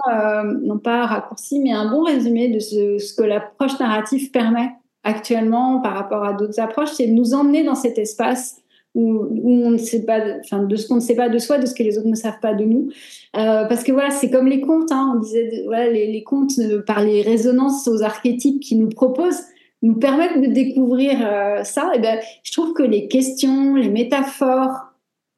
non 0.63 0.79
pas 0.79 1.05
raccourci, 1.05 1.59
mais 1.59 1.71
un 1.71 1.89
bon 1.91 2.03
résumé 2.03 2.47
de 2.47 2.59
ce, 2.59 3.15
que 3.15 3.23
l'approche 3.23 3.79
narrative 3.79 4.31
permet 4.31 4.71
actuellement 5.03 5.79
par 5.81 5.93
rapport 5.93 6.23
à 6.23 6.33
d'autres 6.33 6.59
approches, 6.59 6.91
c'est 6.91 7.07
de 7.07 7.13
nous 7.13 7.33
emmener 7.33 7.63
dans 7.63 7.75
cet 7.75 7.97
espace 7.97 8.61
où, 8.93 9.27
on 9.43 9.71
ne 9.71 9.77
sait 9.77 10.03
pas, 10.03 10.19
enfin, 10.43 10.63
de 10.63 10.75
ce 10.75 10.87
qu'on 10.87 10.95
ne 10.95 10.99
sait 10.99 11.15
pas 11.15 11.29
de 11.29 11.37
soi, 11.37 11.57
de 11.57 11.65
ce 11.65 11.73
que 11.73 11.83
les 11.83 11.97
autres 11.97 12.09
ne 12.09 12.15
savent 12.15 12.39
pas 12.41 12.53
de 12.53 12.65
nous. 12.65 12.89
Euh, 13.37 13.65
parce 13.65 13.83
que 13.83 13.91
voilà, 13.91 14.11
c'est 14.11 14.29
comme 14.29 14.47
les 14.47 14.59
contes, 14.59 14.91
hein, 14.91 15.13
on 15.15 15.19
disait, 15.19 15.63
voilà, 15.65 15.89
les, 15.89 16.23
contes, 16.23 16.51
euh, 16.59 16.81
par 16.81 17.01
les 17.01 17.21
résonances 17.21 17.87
aux 17.87 18.03
archétypes 18.03 18.59
qu'ils 18.59 18.79
nous 18.79 18.89
proposent, 18.89 19.43
nous 19.81 19.95
permettent 19.95 20.41
de 20.41 20.47
découvrir 20.47 21.19
euh, 21.21 21.63
ça. 21.63 21.91
Et 21.95 21.99
ben, 21.99 22.19
je 22.43 22.51
trouve 22.51 22.73
que 22.73 22.83
les 22.83 23.07
questions, 23.07 23.75
les 23.75 23.89
métaphores 23.89 24.90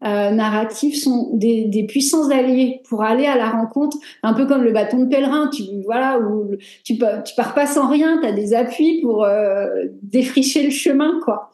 euh, 0.05 0.31
narratives 0.31 0.95
sont 0.95 1.29
des, 1.33 1.65
des, 1.65 1.83
puissants 1.83 2.29
alliés 2.29 2.81
pour 2.89 3.03
aller 3.03 3.25
à 3.25 3.37
la 3.37 3.49
rencontre, 3.49 3.97
un 4.21 4.33
peu 4.33 4.45
comme 4.45 4.63
le 4.63 4.71
bâton 4.71 4.99
de 4.99 5.09
pèlerin. 5.09 5.49
Tu 5.53 5.63
voilà, 5.85 6.19
où 6.19 6.51
tu 6.83 6.97
pars 6.97 7.53
pas 7.53 7.65
sans 7.65 7.87
rien, 7.87 8.19
tu 8.21 8.27
as 8.27 8.33
des 8.33 8.53
appuis 8.53 9.01
pour 9.01 9.23
euh, 9.23 9.67
défricher 10.01 10.63
le 10.63 10.71
chemin, 10.71 11.19
quoi. 11.23 11.51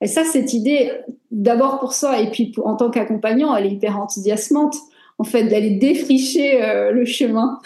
Et 0.00 0.08
ça, 0.08 0.24
cette 0.24 0.52
idée, 0.52 0.90
d'abord 1.30 1.78
pour 1.78 1.92
ça, 1.92 2.20
et 2.20 2.30
puis 2.30 2.52
en 2.64 2.74
tant 2.74 2.90
qu'accompagnant, 2.90 3.54
elle 3.54 3.66
est 3.66 3.70
hyper 3.70 3.98
enthousiasmante, 3.98 4.76
en 5.18 5.24
fait, 5.24 5.44
d'aller 5.44 5.70
défricher 5.70 6.62
euh, 6.62 6.90
le 6.90 7.04
chemin. 7.04 7.60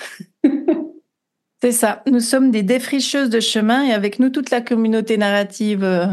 C'est 1.63 1.73
ça. 1.73 2.03
Nous 2.07 2.21
sommes 2.21 2.51
des 2.51 2.63
défricheuses 2.63 3.31
de 3.31 3.41
chemin 3.41 3.85
et 3.85 3.93
avec 3.93 4.19
nous, 4.19 4.29
toute 4.29 4.51
la 4.51 4.61
communauté 4.61 5.17
narrative 5.17 5.83
euh, 5.83 6.07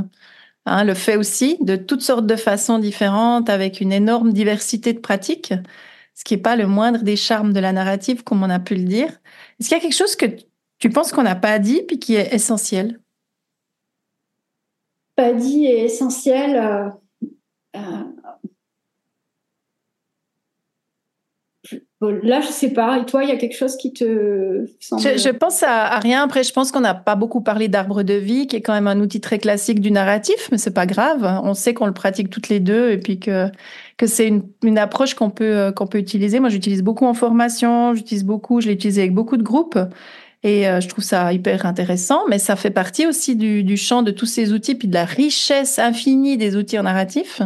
hein, 0.65 0.83
le 0.83 0.93
fait 0.93 1.15
aussi 1.15 1.57
de 1.61 1.75
toutes 1.75 2.01
sortes 2.01 2.25
de 2.25 2.35
façons 2.35 2.79
différentes, 2.79 3.49
avec 3.49 3.81
une 3.81 3.91
énorme 3.91 4.33
diversité 4.33 4.93
de 4.93 4.99
pratiques, 4.99 5.53
ce 6.13 6.23
qui 6.23 6.35
n'est 6.35 6.41
pas 6.41 6.55
le 6.55 6.67
moindre 6.67 7.03
des 7.03 7.15
charmes 7.15 7.53
de 7.53 7.59
la 7.59 7.71
narrative, 7.71 8.23
comme 8.23 8.43
on 8.43 8.49
a 8.49 8.59
pu 8.59 8.75
le 8.75 8.83
dire. 8.83 9.09
Est-ce 9.59 9.69
qu'il 9.69 9.77
y 9.77 9.79
a 9.79 9.83
quelque 9.83 9.95
chose 9.95 10.15
que 10.15 10.25
tu 10.79 10.89
penses 10.89 11.11
qu'on 11.11 11.23
n'a 11.23 11.35
pas 11.35 11.59
dit 11.59 11.81
puis 11.87 11.99
qui 11.99 12.15
est 12.15 12.33
essentiel? 12.33 12.99
Pas 15.15 15.33
dit 15.33 15.65
et 15.65 15.85
essentiel. 15.85 16.55
Euh, 16.55 16.89
euh, 17.75 18.03
là, 22.09 22.41
je 22.41 22.47
sais 22.47 22.69
pas. 22.69 22.99
Et 22.99 23.05
toi, 23.05 23.23
il 23.23 23.29
y 23.29 23.31
a 23.31 23.35
quelque 23.35 23.55
chose 23.55 23.77
qui 23.77 23.93
te 23.93 24.65
semble... 24.79 25.01
Je, 25.01 25.29
pense 25.29 25.63
à, 25.63 25.99
rien. 25.99 26.23
Après, 26.23 26.43
je 26.43 26.53
pense 26.53 26.71
qu'on 26.71 26.81
n'a 26.81 26.93
pas 26.93 27.15
beaucoup 27.15 27.41
parlé 27.41 27.67
d'arbre 27.67 28.03
de 28.03 28.13
vie, 28.13 28.47
qui 28.47 28.55
est 28.55 28.61
quand 28.61 28.73
même 28.73 28.87
un 28.87 28.99
outil 28.99 29.21
très 29.21 29.39
classique 29.39 29.79
du 29.79 29.91
narratif, 29.91 30.49
mais 30.51 30.57
c'est 30.57 30.73
pas 30.73 30.85
grave. 30.85 31.41
On 31.43 31.53
sait 31.53 31.73
qu'on 31.73 31.85
le 31.85 31.93
pratique 31.93 32.29
toutes 32.29 32.49
les 32.49 32.59
deux 32.59 32.91
et 32.91 32.97
puis 32.97 33.19
que 33.19 33.49
c'est 34.05 34.31
une, 34.63 34.77
approche 34.77 35.13
qu'on 35.13 35.29
peut 35.29 35.71
qu'on 35.75 35.87
peut 35.87 35.99
utiliser. 35.99 36.39
Moi, 36.39 36.49
j'utilise 36.49 36.83
beaucoup 36.83 37.05
en 37.05 37.13
formation. 37.13 37.93
J'utilise 37.93 38.25
beaucoup. 38.25 38.59
Je 38.59 38.67
l'ai 38.67 38.73
utilisé 38.73 39.01
avec 39.01 39.13
beaucoup 39.13 39.37
de 39.37 39.43
groupes. 39.43 39.79
Et 40.43 40.63
je 40.63 40.87
trouve 40.89 41.05
ça 41.05 41.31
hyper 41.31 41.65
intéressant, 41.65 42.23
mais 42.29 42.37
ça 42.37 42.57
fait 42.57 42.69
partie 42.69 43.07
aussi 43.07 43.37
du, 43.37 43.63
du 43.63 43.77
champ 43.77 44.03
de 44.03 44.11
tous 44.11 44.25
ces 44.25 44.51
outils, 44.51 44.75
puis 44.75 44.89
de 44.89 44.93
la 44.93 45.05
richesse 45.05 45.79
infinie 45.79 46.35
des 46.37 46.57
outils 46.57 46.77
en 46.77 46.83
narratif. 46.83 47.41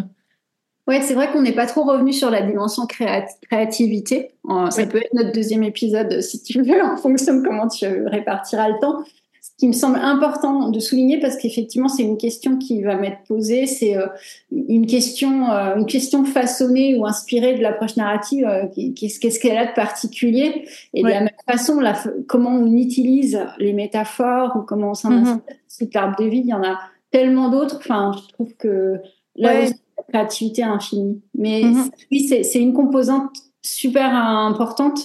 Ouais, 0.88 1.02
c'est 1.02 1.16
vrai 1.16 1.30
qu'on 1.32 1.42
n'est 1.42 1.54
pas 1.54 1.66
trop 1.66 1.84
revenu 1.84 2.14
sur 2.14 2.30
la 2.30 2.42
dimension 2.42 2.86
créativité. 2.86 4.32
Ça 4.70 4.86
peut 4.86 5.00
être 5.00 5.14
notre 5.14 5.34
deuxième 5.34 5.64
épisode 5.64 6.22
si 6.22 6.42
tu 6.42 6.62
veux, 6.64 6.82
en 6.82 6.96
fonction 6.96 7.36
de 7.36 7.46
comment 7.46 7.68
tu 7.68 7.86
répartiras 8.06 8.70
le 8.70 8.80
temps. 8.80 9.04
Ce 9.42 9.52
qui 9.58 9.68
me 9.68 9.74
semble 9.74 9.98
important 9.98 10.70
de 10.70 10.80
souligner, 10.80 11.20
parce 11.20 11.36
qu'effectivement, 11.36 11.88
c'est 11.88 12.04
une 12.04 12.18
question 12.18 12.58
qui 12.58 12.84
va 12.84 12.96
m'être 12.96 13.24
posée, 13.28 13.66
c'est 13.66 13.98
euh, 13.98 14.06
une 14.52 14.86
question, 14.86 15.52
euh, 15.52 15.76
une 15.78 15.88
question 15.88 16.24
façonnée 16.26 16.96
ou 16.96 17.06
inspirée 17.06 17.56
de 17.56 17.62
l'approche 17.64 17.98
narrative. 17.98 18.46
Euh, 18.46 18.66
qu'est-ce 18.96 19.40
qu'elle 19.40 19.58
a 19.58 19.66
de 19.66 19.74
particulier? 19.74 20.68
Et 20.94 21.02
de 21.02 21.08
la 21.08 21.22
même 21.22 21.30
façon, 21.50 21.80
la, 21.80 21.96
comment 22.28 22.52
on 22.52 22.72
utilise 22.78 23.42
les 23.58 23.74
métaphores 23.74 24.56
ou 24.56 24.62
comment 24.62 24.92
on 24.92 24.94
s'en 24.94 25.10
mm 25.10 25.24
-hmm. 25.24 25.94
l'arbre 25.94 26.24
de 26.24 26.30
vie, 26.30 26.40
il 26.40 26.48
y 26.48 26.54
en 26.54 26.64
a 26.64 26.78
tellement 27.10 27.50
d'autres. 27.50 27.78
Enfin, 27.78 28.12
je 28.16 28.34
trouve 28.34 28.54
que 28.58 29.00
là 29.36 29.66
créativité 30.10 30.64
infinie. 30.64 31.22
Mais 31.34 31.62
mhm. 31.64 31.90
oui, 32.12 32.28
c'est 32.28 32.60
une 32.60 32.74
composante 32.74 33.36
super 33.62 34.14
importante 34.14 35.00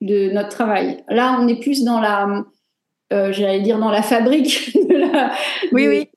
de 0.00 0.30
notre 0.32 0.48
travail. 0.48 1.04
Là, 1.08 1.38
on 1.40 1.46
est 1.48 1.60
plus 1.60 1.84
dans 1.84 2.00
la, 2.00 2.44
euh, 3.12 3.32
j'allais 3.32 3.60
dire 3.60 3.78
dans 3.78 3.90
la 3.90 4.02
fabrique 4.02 4.76
de, 4.88 4.96
la, 4.96 5.32
oui, 5.72 5.86
oui. 5.86 6.08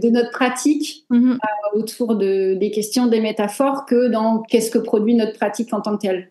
de, 0.00 0.10
notre 0.10 0.30
pratique 0.30 1.04
mhm. 1.10 1.32
euh, 1.32 1.78
autour 1.78 2.16
de, 2.16 2.54
des 2.54 2.70
questions, 2.70 3.06
des 3.06 3.20
métaphores, 3.20 3.86
que 3.86 4.08
dans 4.08 4.42
qu'est-ce 4.42 4.70
que 4.70 4.78
produit 4.78 5.14
notre 5.14 5.38
pratique 5.38 5.72
en 5.72 5.80
tant 5.80 5.96
que 5.96 6.06
telle. 6.06 6.30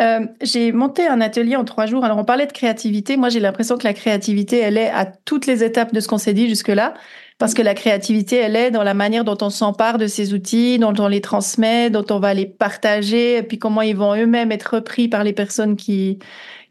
Euh, 0.00 0.26
j'ai 0.40 0.70
monté 0.70 1.08
un 1.08 1.20
atelier 1.20 1.56
en 1.56 1.64
trois 1.64 1.86
jours. 1.86 2.04
Alors, 2.04 2.18
on 2.18 2.24
parlait 2.24 2.46
de 2.46 2.52
créativité. 2.52 3.16
Moi, 3.16 3.30
j'ai 3.30 3.40
l'impression 3.40 3.76
que 3.76 3.84
la 3.84 3.94
créativité, 3.94 4.58
elle 4.58 4.78
est 4.78 4.90
à 4.90 5.06
toutes 5.06 5.46
les 5.46 5.64
étapes 5.64 5.92
de 5.92 5.98
ce 5.98 6.06
qu'on 6.06 6.18
s'est 6.18 6.34
dit 6.34 6.48
jusque-là. 6.48 6.94
Parce 7.38 7.54
que 7.54 7.62
la 7.62 7.74
créativité, 7.74 8.36
elle 8.36 8.56
est 8.56 8.70
dans 8.72 8.82
la 8.82 8.94
manière 8.94 9.24
dont 9.24 9.38
on 9.42 9.50
s'empare 9.50 9.96
de 9.96 10.08
ces 10.08 10.34
outils, 10.34 10.78
dont 10.78 10.94
on 10.98 11.06
les 11.06 11.20
transmet, 11.20 11.88
dont 11.88 12.04
on 12.10 12.18
va 12.18 12.34
les 12.34 12.46
partager, 12.46 13.36
et 13.36 13.42
puis 13.44 13.58
comment 13.60 13.82
ils 13.82 13.96
vont 13.96 14.16
eux-mêmes 14.16 14.50
être 14.50 14.74
repris 14.74 15.06
par 15.06 15.22
les 15.22 15.32
personnes 15.32 15.76
qui, 15.76 16.18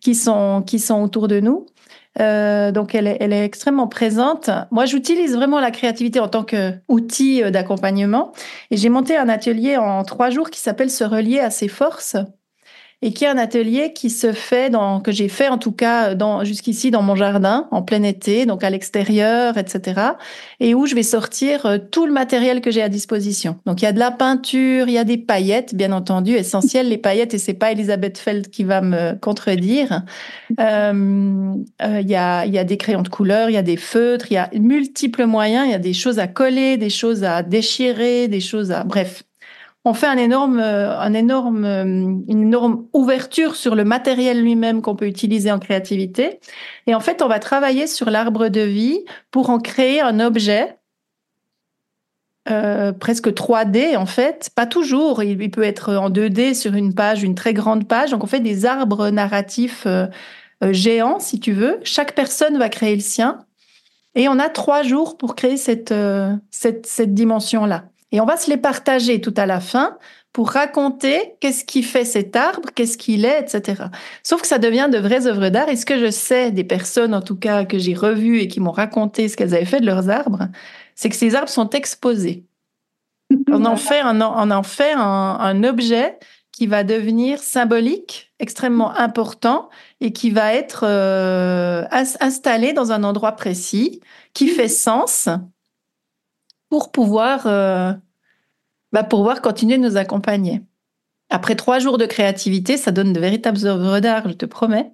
qui, 0.02 0.14
sont, 0.14 0.62
qui 0.62 0.80
sont 0.80 1.02
autour 1.02 1.30
de 1.30 1.40
nous. 1.40 1.66
Euh, 2.20 2.72
donc, 2.72 2.96
elle 2.96 3.08
est, 3.08 3.18
elle 3.20 3.32
est 3.32 3.46
extrêmement 3.46 3.88
présente. 3.88 4.50
Moi, 4.72 4.86
j'utilise 4.86 5.36
vraiment 5.36 5.60
la 5.60 5.72
créativité 5.72 6.20
en 6.20 6.28
tant 6.28 6.44
qu'outil 6.44 7.44
euh, 7.44 7.52
d'accompagnement. 7.52 8.34
Et 8.72 8.78
j'ai 8.78 8.90
monté 8.90 9.16
un 9.16 9.30
atelier 9.30 9.78
en 9.78 10.04
trois 10.04 10.30
jours 10.32 10.50
qui 10.50 10.60
s'appelle 10.60 10.90
Se 10.90 11.04
relier 11.04 11.40
à 11.40 11.52
ses 11.52 11.68
forces 11.68 12.18
et 13.04 13.14
qui 13.14 13.26
est 13.26 13.28
un 13.28 13.38
atelier 13.38 13.94
qui 13.94 14.10
se 14.10 14.34
fait 14.34 14.72
dans, 14.72 15.02
que 15.02 15.12
j'ai 15.12 15.30
fait 15.30 15.50
en 15.50 15.60
tout 15.60 15.72
cas 15.72 16.16
dans, 16.16 16.44
jusqu'ici 16.44 16.90
dans 16.90 17.04
mon 17.04 17.16
jardin 17.16 17.68
en 17.70 17.84
plein 17.84 18.02
été, 18.02 18.48
donc 18.48 18.64
à 18.64 18.72
l'extérieur, 18.72 19.58
etc. 19.58 20.02
Et 20.60 20.74
où 20.74 20.88
je 20.88 20.96
vais 20.96 21.04
sortir 21.04 21.68
euh, 21.68 21.78
tout 21.78 22.08
le 22.08 22.12
matériel 22.12 22.60
que 22.60 22.72
j'ai 22.72 22.82
à 22.82 22.90
disposition. 22.90 23.60
Donc 23.66 23.82
il 23.82 23.86
y 23.86 23.88
a 23.88 23.92
de 23.92 24.00
la 24.00 24.10
peinture, 24.10 24.88
il 24.88 24.94
y 24.94 24.98
a 24.98 25.04
des 25.04 25.18
paillettes, 25.18 25.76
bien 25.76 25.92
entendu, 25.92 26.34
essentielles 26.34 26.90
les 26.90 26.98
paillettes 26.98 27.36
et 27.36 27.38
c'est 27.38 27.54
pas 27.54 27.72
Elisabeth 27.72 28.18
Feld 28.18 28.50
qui 28.50 28.64
va 28.64 28.82
me 28.82 29.14
contredire. 29.14 30.04
Euh, 30.60 31.54
euh, 31.84 32.02
il, 32.02 32.10
y 32.10 32.16
a, 32.16 32.46
il 32.46 32.54
y 32.54 32.58
a 32.58 32.64
des 32.64 32.78
crayons 32.78 33.04
de 33.04 33.10
couleur, 33.10 33.50
il 33.50 33.54
y 33.54 33.58
a 33.58 33.62
des 33.62 33.78
feutres, 33.78 34.26
il 34.32 34.36
y 34.36 34.38
a 34.38 34.50
multiples 34.54 35.26
moyens, 35.26 35.68
il 35.68 35.72
y 35.72 35.76
a 35.76 35.80
des 35.80 35.94
choses 35.94 36.20
à 36.20 36.28
coller, 36.28 36.78
des 36.78 36.90
choses 36.90 37.24
à 37.24 37.44
déchirer, 37.44 38.28
des 38.28 38.40
choses 38.40 38.72
à, 38.72 38.84
bref, 38.84 39.24
on 39.88 39.94
fait 39.94 40.08
énorme, 40.18 40.60
un 40.60 41.14
énorme, 41.14 41.66
une 41.66 42.42
énorme 42.42 42.86
ouverture 42.94 43.56
sur 43.56 43.76
le 43.76 43.84
matériel 43.84 44.42
lui-même 44.42 44.82
qu'on 44.82 44.96
peut 44.96 45.08
utiliser 45.08 45.52
en 45.52 45.60
créativité. 45.60 46.40
Et 46.88 46.96
en 46.96 47.00
fait, 47.00 47.22
on 47.22 47.28
va 47.28 47.40
travailler 47.40 47.88
sur 47.88 48.10
l'arbre 48.10 48.50
de 48.50 48.62
vie 48.62 49.00
pour 49.32 49.50
en 49.50 49.60
créer 49.60 50.02
un 50.02 50.20
objet 50.20 50.78
euh, 52.50 52.94
presque 52.94 53.28
3D 53.28 53.98
en 53.98 54.06
fait, 54.06 54.50
pas 54.56 54.66
toujours. 54.66 55.22
Il, 55.22 55.52
peut 55.52 55.64
être 55.64 55.96
en 55.96 56.10
2D 56.10 56.54
sur 56.54 56.76
une 56.76 56.94
page, 56.94 57.24
une 57.24 57.36
très 57.36 57.54
grande 57.54 57.88
page. 57.88 58.12
Donc 58.12 58.24
on 58.24 58.28
fait 58.28 58.40
des 58.40 58.66
arbres 58.66 59.10
narratifs 59.10 59.84
euh, 59.86 60.08
euh, 60.64 60.72
géants, 60.72 61.20
si 61.20 61.40
tu 61.40 61.52
veux. 61.52 61.80
Chaque 61.84 62.16
personne 62.16 62.58
va 62.58 62.70
créer 62.70 62.96
le 62.96 63.02
sien. 63.02 63.40
Et 64.16 64.30
on 64.30 64.40
a 64.40 64.50
trois 64.50 64.82
jours 64.82 65.18
pour 65.18 65.36
créer 65.36 65.58
cette, 65.58 65.94
cette 66.50 67.14
dimension-là. 67.14 67.84
Et 68.12 68.22
on 68.22 68.26
va 68.26 68.38
se 68.38 68.50
les 68.50 68.58
partager 68.58 69.20
tout 69.20 69.34
à 69.36 69.46
la 69.46 69.60
fin 69.60 69.98
pour 70.32 70.52
raconter 70.52 71.34
qu'est-ce 71.40 71.66
qui 71.66 71.84
fait 71.84 72.06
cet 72.06 72.36
arbre, 72.36 72.70
qu'est-ce 72.76 72.98
qu'il 72.98 73.26
est, 73.26 73.40
etc. 73.40 73.86
Sauf 74.24 74.42
que 74.42 74.48
ça 74.48 74.60
devient 74.60 74.88
de 74.92 74.98
vraies 74.98 75.26
œuvres 75.26 75.50
d'art. 75.50 75.68
Et 75.68 75.76
ce 75.76 75.86
que 75.86 76.00
je 76.00 76.12
sais 76.12 76.52
des 76.52 76.64
personnes, 76.64 77.14
en 77.14 77.22
tout 77.22 77.36
cas, 77.36 77.66
que 77.66 77.78
j'ai 77.78 77.96
revues 77.96 78.40
et 78.42 78.48
qui 78.48 78.60
m'ont 78.60 78.72
raconté 78.72 79.28
ce 79.28 79.36
qu'elles 79.36 79.56
avaient 79.56 79.66
fait 79.66 79.82
de 79.82 79.86
leurs 79.86 80.10
arbres, 80.10 80.48
c'est 80.96 81.10
que 81.10 81.16
ces 81.16 81.36
arbres 81.36 81.50
sont 81.50 81.70
exposés. 81.72 82.46
On 83.52 83.66
en 83.66 83.76
fait 83.76 84.00
un, 84.00 84.22
on 84.22 84.52
en 84.52 84.64
fait 84.64 84.94
un, 84.94 85.64
objet 85.64 86.18
qui 86.52 86.68
va 86.68 86.84
devenir 86.84 87.40
symbolique, 87.40 88.32
extrêmement 88.40 88.96
important, 88.96 89.70
et 90.02 90.14
qui 90.14 90.30
va 90.30 90.54
être 90.54 90.86
euh, 90.88 91.84
installé 91.92 92.74
dans 92.74 92.92
un 92.92 93.04
endroit 93.04 93.34
précis, 93.34 94.02
qui 94.34 94.48
fait 94.48 94.70
sens, 94.70 95.30
pour 96.70 96.92
pouvoir, 96.92 97.46
euh, 97.46 97.94
bah, 98.92 99.04
pouvoir 99.04 99.42
continuer 99.42 99.78
de 99.78 99.84
nous 99.84 99.98
accompagner. 99.98 100.62
Après 101.30 101.56
trois 101.56 101.80
jours 101.80 101.98
de 101.98 102.06
créativité, 102.06 102.78
ça 102.78 102.92
donne 102.92 103.14
de 103.14 103.20
véritables 103.20 103.66
œuvres 103.66 104.00
d'art, 104.00 104.30
je 104.30 104.34
te 104.34 104.46
promets. 104.46 104.92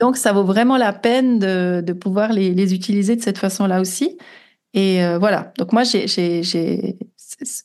Donc, 0.00 0.18
ça 0.18 0.32
vaut 0.32 0.44
vraiment 0.44 0.76
la 0.76 0.92
peine 0.92 1.38
de, 1.38 1.82
de 1.84 1.92
pouvoir 1.94 2.32
les, 2.32 2.52
les, 2.52 2.74
utiliser 2.74 3.16
de 3.16 3.22
cette 3.22 3.38
façon-là 3.38 3.80
aussi. 3.80 4.18
Et 4.74 5.02
euh, 5.02 5.18
voilà. 5.18 5.52
Donc, 5.56 5.72
moi, 5.72 5.84
j'ai 5.84 6.06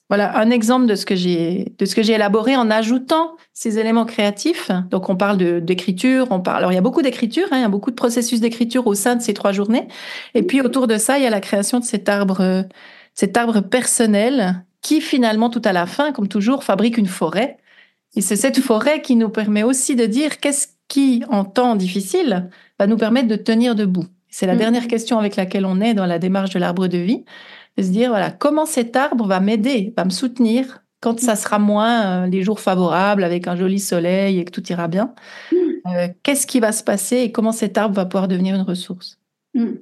voilà 0.10 0.38
un 0.38 0.50
exemple 0.50 0.86
de 0.86 0.96
ce 0.96 1.06
que 1.06 1.16
j'ai 1.16 1.74
de 1.78 1.86
ce 1.86 1.96
que 1.96 2.04
j'ai 2.04 2.14
élaboré 2.14 2.56
en 2.56 2.70
ajoutant 2.70 3.36
ces 3.54 3.80
éléments 3.80 4.06
créatifs. 4.06 4.72
Donc 4.90 5.10
on 5.10 5.16
parle 5.16 5.62
d'écriture, 5.62 6.28
on 6.32 6.42
parle 6.42 6.60
alors 6.60 6.72
il 6.72 6.76
y 6.76 6.78
a 6.78 6.82
beaucoup 6.82 7.02
d'écriture, 7.02 7.48
hein, 7.52 7.58
il 7.58 7.62
y 7.62 7.66
a 7.66 7.70
beaucoup 7.70 7.90
de 7.90 7.96
processus 7.96 8.40
d'écriture 8.40 8.88
au 8.88 8.94
sein 8.94 9.16
de 9.16 9.22
ces 9.22 9.34
trois 9.34 9.52
journées. 9.52 9.88
Et 10.36 10.44
puis 10.44 10.62
autour 10.62 10.88
de 10.88 10.98
ça, 10.98 11.18
il 11.18 11.24
y 11.24 11.28
a 11.28 11.30
la 11.30 11.40
création 11.40 11.80
de 11.80 11.86
cet 11.86 12.10
arbre 12.10 12.66
cet 13.14 13.38
arbre 13.38 13.62
personnel 13.62 14.64
qui 14.82 15.02
finalement, 15.02 15.50
tout 15.50 15.62
à 15.66 15.74
la 15.74 15.86
fin, 15.86 16.12
comme 16.12 16.28
toujours, 16.28 16.64
fabrique 16.64 16.98
une 16.98 17.08
forêt. 17.08 17.58
Et 18.16 18.22
c'est 18.22 18.36
cette 18.36 18.60
forêt 18.60 19.02
qui 19.02 19.16
nous 19.16 19.30
permet 19.30 19.64
aussi 19.64 19.96
de 19.96 20.06
dire 20.06 20.40
qu'est-ce 20.40 20.68
qui, 20.88 21.24
en 21.30 21.46
temps 21.46 21.76
difficile, 21.76 22.50
va 22.80 22.86
nous 22.86 22.98
permettre 22.98 23.28
de 23.28 23.36
tenir 23.36 23.76
debout. 23.76 24.06
C'est 24.30 24.46
la 24.46 24.56
mm. 24.56 24.60
dernière 24.60 24.88
question 24.88 25.18
avec 25.18 25.36
laquelle 25.36 25.66
on 25.66 25.80
est 25.82 25.94
dans 25.94 26.06
la 26.06 26.20
démarche 26.20 26.52
de 26.52 26.60
l'arbre 26.60 26.88
de 26.88 26.98
vie, 26.98 27.24
de 27.78 27.84
se 27.84 27.90
dire, 27.90 28.10
voilà, 28.10 28.30
comment 28.30 28.66
cet 28.66 28.96
arbre 28.96 29.26
va 29.26 29.40
m'aider, 29.40 29.94
va 29.98 30.06
me 30.06 30.10
soutenir 30.10 30.84
quand 31.02 31.20
ça 31.20 31.36
sera 31.36 31.60
moins 31.60 32.24
euh, 32.24 32.28
les 32.28 32.44
jours 32.44 32.60
favorables 32.60 33.24
avec 33.24 33.48
un 33.48 33.56
joli 33.56 33.80
soleil 33.80 34.40
et 34.40 34.46
que 34.46 34.52
tout 34.52 34.66
ira 34.72 34.88
bien. 34.88 35.14
Mm. 35.52 35.58
Euh, 35.88 36.08
qu'est-ce 36.24 36.48
qui 36.48 36.60
va 36.60 36.72
se 36.72 36.84
passer 36.84 37.18
et 37.18 37.32
comment 37.32 37.52
cet 37.52 37.78
arbre 37.78 37.96
va 37.96 38.06
pouvoir 38.06 38.28
devenir 38.28 38.56
une 38.56 38.62
ressource? 38.62 39.20
Mm. 39.54 39.74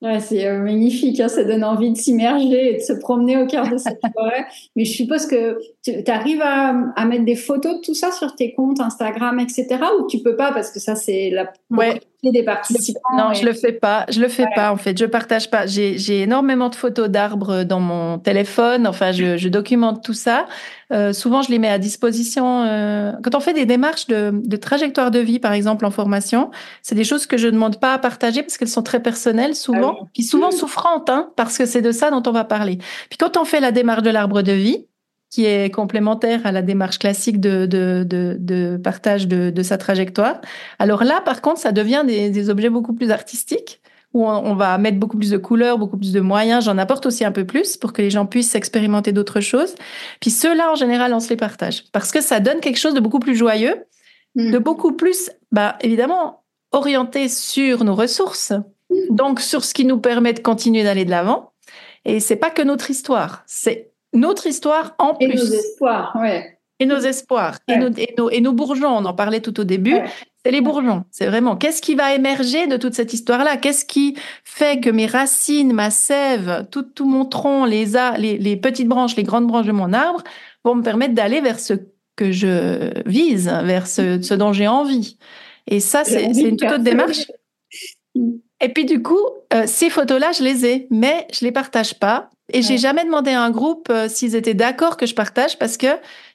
Ouais, 0.00 0.20
c'est 0.20 0.46
euh, 0.46 0.60
magnifique, 0.60 1.18
hein, 1.18 1.26
ça 1.26 1.42
donne 1.42 1.64
envie 1.64 1.90
de 1.90 1.96
s'immerger 1.96 2.74
et 2.74 2.76
de 2.76 2.82
se 2.82 2.92
promener 2.92 3.36
au 3.36 3.46
cœur 3.46 3.68
de 3.68 3.76
cette 3.78 4.00
forêt. 4.14 4.46
Mais 4.76 4.84
je 4.84 4.92
suppose 4.92 5.26
que 5.26 5.58
tu 5.82 6.10
arrives 6.10 6.40
à, 6.40 6.70
à, 6.94 7.04
mettre 7.04 7.24
des 7.24 7.34
photos 7.34 7.78
de 7.78 7.80
tout 7.80 7.94
ça 7.94 8.12
sur 8.12 8.36
tes 8.36 8.52
comptes 8.52 8.78
Instagram, 8.78 9.40
etc. 9.40 9.66
Ou 9.98 10.06
tu 10.06 10.20
peux 10.20 10.36
pas 10.36 10.52
parce 10.52 10.70
que 10.70 10.78
ça, 10.78 10.94
c'est 10.94 11.30
la 11.30 11.52
ouais. 11.70 12.00
Des 12.24 12.42
participants. 12.42 13.00
Non, 13.16 13.32
je 13.32 13.44
le 13.44 13.52
fais 13.52 13.72
pas. 13.72 14.04
Je 14.08 14.20
le 14.20 14.28
fais 14.28 14.46
pas 14.54 14.72
en 14.72 14.76
fait. 14.76 14.98
Je 14.98 15.04
partage 15.04 15.50
pas. 15.50 15.66
J'ai 15.66 16.22
énormément 16.22 16.68
de 16.68 16.74
photos 16.74 17.08
d'arbres 17.08 17.62
dans 17.62 17.80
mon 17.80 18.18
téléphone. 18.18 18.86
Enfin, 18.86 19.12
je, 19.12 19.36
je 19.36 19.48
documente 19.48 20.02
tout 20.02 20.14
ça. 20.14 20.46
Euh, 20.92 21.12
souvent, 21.12 21.42
je 21.42 21.50
les 21.50 21.58
mets 21.58 21.68
à 21.68 21.78
disposition. 21.78 22.62
Euh, 22.62 23.12
quand 23.22 23.34
on 23.34 23.40
fait 23.40 23.52
des 23.52 23.66
démarches 23.66 24.06
de, 24.06 24.32
de, 24.32 24.56
trajectoire 24.56 25.10
de 25.10 25.18
vie, 25.18 25.38
par 25.38 25.52
exemple, 25.52 25.84
en 25.84 25.90
formation, 25.90 26.50
c'est 26.82 26.94
des 26.94 27.04
choses 27.04 27.26
que 27.26 27.36
je 27.36 27.46
ne 27.46 27.52
demande 27.52 27.78
pas 27.78 27.92
à 27.92 27.98
partager 27.98 28.42
parce 28.42 28.56
qu'elles 28.56 28.68
sont 28.68 28.82
très 28.82 29.00
personnelles, 29.00 29.54
souvent, 29.54 29.98
ah 30.00 30.04
puis 30.14 30.22
souvent 30.22 30.50
souffrantes, 30.50 31.10
hein, 31.10 31.30
parce 31.36 31.58
que 31.58 31.66
c'est 31.66 31.82
de 31.82 31.92
ça 31.92 32.10
dont 32.10 32.22
on 32.26 32.32
va 32.32 32.44
parler. 32.44 32.78
Puis 33.10 33.18
quand 33.18 33.36
on 33.36 33.44
fait 33.44 33.60
la 33.60 33.70
démarche 33.70 34.02
de 34.02 34.10
l'arbre 34.10 34.42
de 34.42 34.52
vie, 34.52 34.86
qui 35.30 35.44
est 35.44 35.72
complémentaire 35.74 36.46
à 36.46 36.52
la 36.52 36.62
démarche 36.62 36.98
classique 36.98 37.40
de, 37.40 37.66
de, 37.66 38.04
de, 38.06 38.36
de 38.38 38.78
partage 38.82 39.28
de, 39.28 39.50
de, 39.50 39.62
sa 39.62 39.76
trajectoire. 39.76 40.40
Alors 40.78 41.04
là, 41.04 41.20
par 41.20 41.42
contre, 41.42 41.60
ça 41.60 41.72
devient 41.72 42.04
des, 42.06 42.30
des 42.30 42.50
objets 42.50 42.70
beaucoup 42.70 42.94
plus 42.94 43.10
artistiques 43.10 43.80
où 44.14 44.26
on, 44.26 44.54
va 44.54 44.78
mettre 44.78 44.98
beaucoup 44.98 45.18
plus 45.18 45.30
de 45.30 45.36
couleurs, 45.36 45.78
beaucoup 45.78 45.98
plus 45.98 46.12
de 46.12 46.20
moyens. 46.20 46.64
J'en 46.64 46.78
apporte 46.78 47.04
aussi 47.06 47.24
un 47.24 47.32
peu 47.32 47.44
plus 47.44 47.76
pour 47.76 47.92
que 47.92 48.00
les 48.00 48.10
gens 48.10 48.24
puissent 48.24 48.54
expérimenter 48.54 49.12
d'autres 49.12 49.40
choses. 49.40 49.74
Puis 50.20 50.30
ceux-là, 50.30 50.72
en 50.72 50.74
général, 50.74 51.12
on 51.12 51.20
se 51.20 51.28
les 51.28 51.36
partage 51.36 51.84
parce 51.92 52.10
que 52.10 52.22
ça 52.22 52.40
donne 52.40 52.60
quelque 52.60 52.78
chose 52.78 52.94
de 52.94 53.00
beaucoup 53.00 53.18
plus 53.18 53.36
joyeux, 53.36 53.84
mm. 54.34 54.50
de 54.50 54.58
beaucoup 54.58 54.92
plus, 54.92 55.30
bah, 55.52 55.76
évidemment, 55.82 56.42
orienté 56.72 57.28
sur 57.28 57.84
nos 57.84 57.94
ressources, 57.94 58.52
mm. 58.90 59.14
donc 59.14 59.40
sur 59.40 59.62
ce 59.62 59.74
qui 59.74 59.84
nous 59.84 59.98
permet 59.98 60.32
de 60.32 60.40
continuer 60.40 60.84
d'aller 60.84 61.04
de 61.04 61.10
l'avant. 61.10 61.52
Et 62.06 62.20
c'est 62.20 62.36
pas 62.36 62.50
que 62.50 62.62
notre 62.62 62.90
histoire, 62.90 63.42
c'est 63.46 63.92
notre 64.12 64.46
histoire 64.46 64.94
en 64.98 65.14
plus. 65.14 65.26
Et 65.26 65.34
nos 65.34 65.44
espoirs, 65.44 66.16
ouais. 66.20 66.58
Et 66.80 66.86
nos 66.86 66.98
espoirs, 66.98 67.58
et, 67.66 67.76
nos, 67.76 67.88
et, 67.88 68.14
nos, 68.16 68.30
et, 68.30 68.40
nos, 68.40 68.52
bourgeons, 68.52 68.96
on 68.96 69.04
en 69.04 69.12
parlait 69.12 69.40
tout 69.40 69.58
au 69.58 69.64
début. 69.64 69.96
C'est 70.44 70.52
les 70.52 70.60
bourgeons. 70.60 71.04
C'est 71.10 71.26
vraiment 71.26 71.56
qu'est-ce 71.56 71.82
qui 71.82 71.96
va 71.96 72.14
émerger 72.14 72.68
de 72.68 72.76
toute 72.76 72.94
cette 72.94 73.12
histoire-là? 73.12 73.56
Qu'est-ce 73.56 73.84
qui 73.84 74.16
fait 74.44 74.78
que 74.78 74.88
mes 74.88 75.06
racines, 75.06 75.72
ma 75.72 75.90
sève, 75.90 76.68
tout, 76.70 76.82
tout 76.82 77.04
mon 77.04 77.24
tronc, 77.24 77.64
les, 77.64 77.86
les, 78.18 78.38
les 78.38 78.56
petites 78.56 78.86
branches, 78.86 79.16
les 79.16 79.24
grandes 79.24 79.48
branches 79.48 79.66
de 79.66 79.72
mon 79.72 79.92
arbre 79.92 80.22
vont 80.64 80.76
me 80.76 80.82
permettre 80.82 81.14
d'aller 81.14 81.40
vers 81.40 81.58
ce 81.58 81.74
que 82.14 82.30
je 82.30 82.92
vise, 83.06 83.48
vers 83.64 83.88
ce, 83.88 84.22
ce 84.22 84.34
dont 84.34 84.52
j'ai 84.52 84.68
envie. 84.68 85.18
Et 85.66 85.80
ça, 85.80 86.04
c'est 86.04 86.24
une 86.24 86.56
toute 86.56 86.70
autre 86.70 86.78
démarche. 86.78 87.26
Et 88.60 88.68
puis 88.68 88.84
du 88.84 89.02
coup, 89.02 89.24
euh, 89.52 89.64
ces 89.66 89.90
photos-là, 89.90 90.32
je 90.32 90.42
les 90.42 90.66
ai, 90.66 90.86
mais 90.90 91.26
je 91.32 91.44
les 91.44 91.52
partage 91.52 91.98
pas. 91.98 92.30
Et 92.52 92.62
j'ai 92.62 92.78
jamais 92.78 93.04
demandé 93.04 93.32
à 93.32 93.42
un 93.42 93.50
groupe 93.50 93.88
euh, 93.90 94.08
s'ils 94.08 94.34
étaient 94.34 94.54
d'accord 94.54 94.96
que 94.96 95.04
je 95.04 95.14
partage 95.14 95.58
parce 95.58 95.76
que 95.76 95.86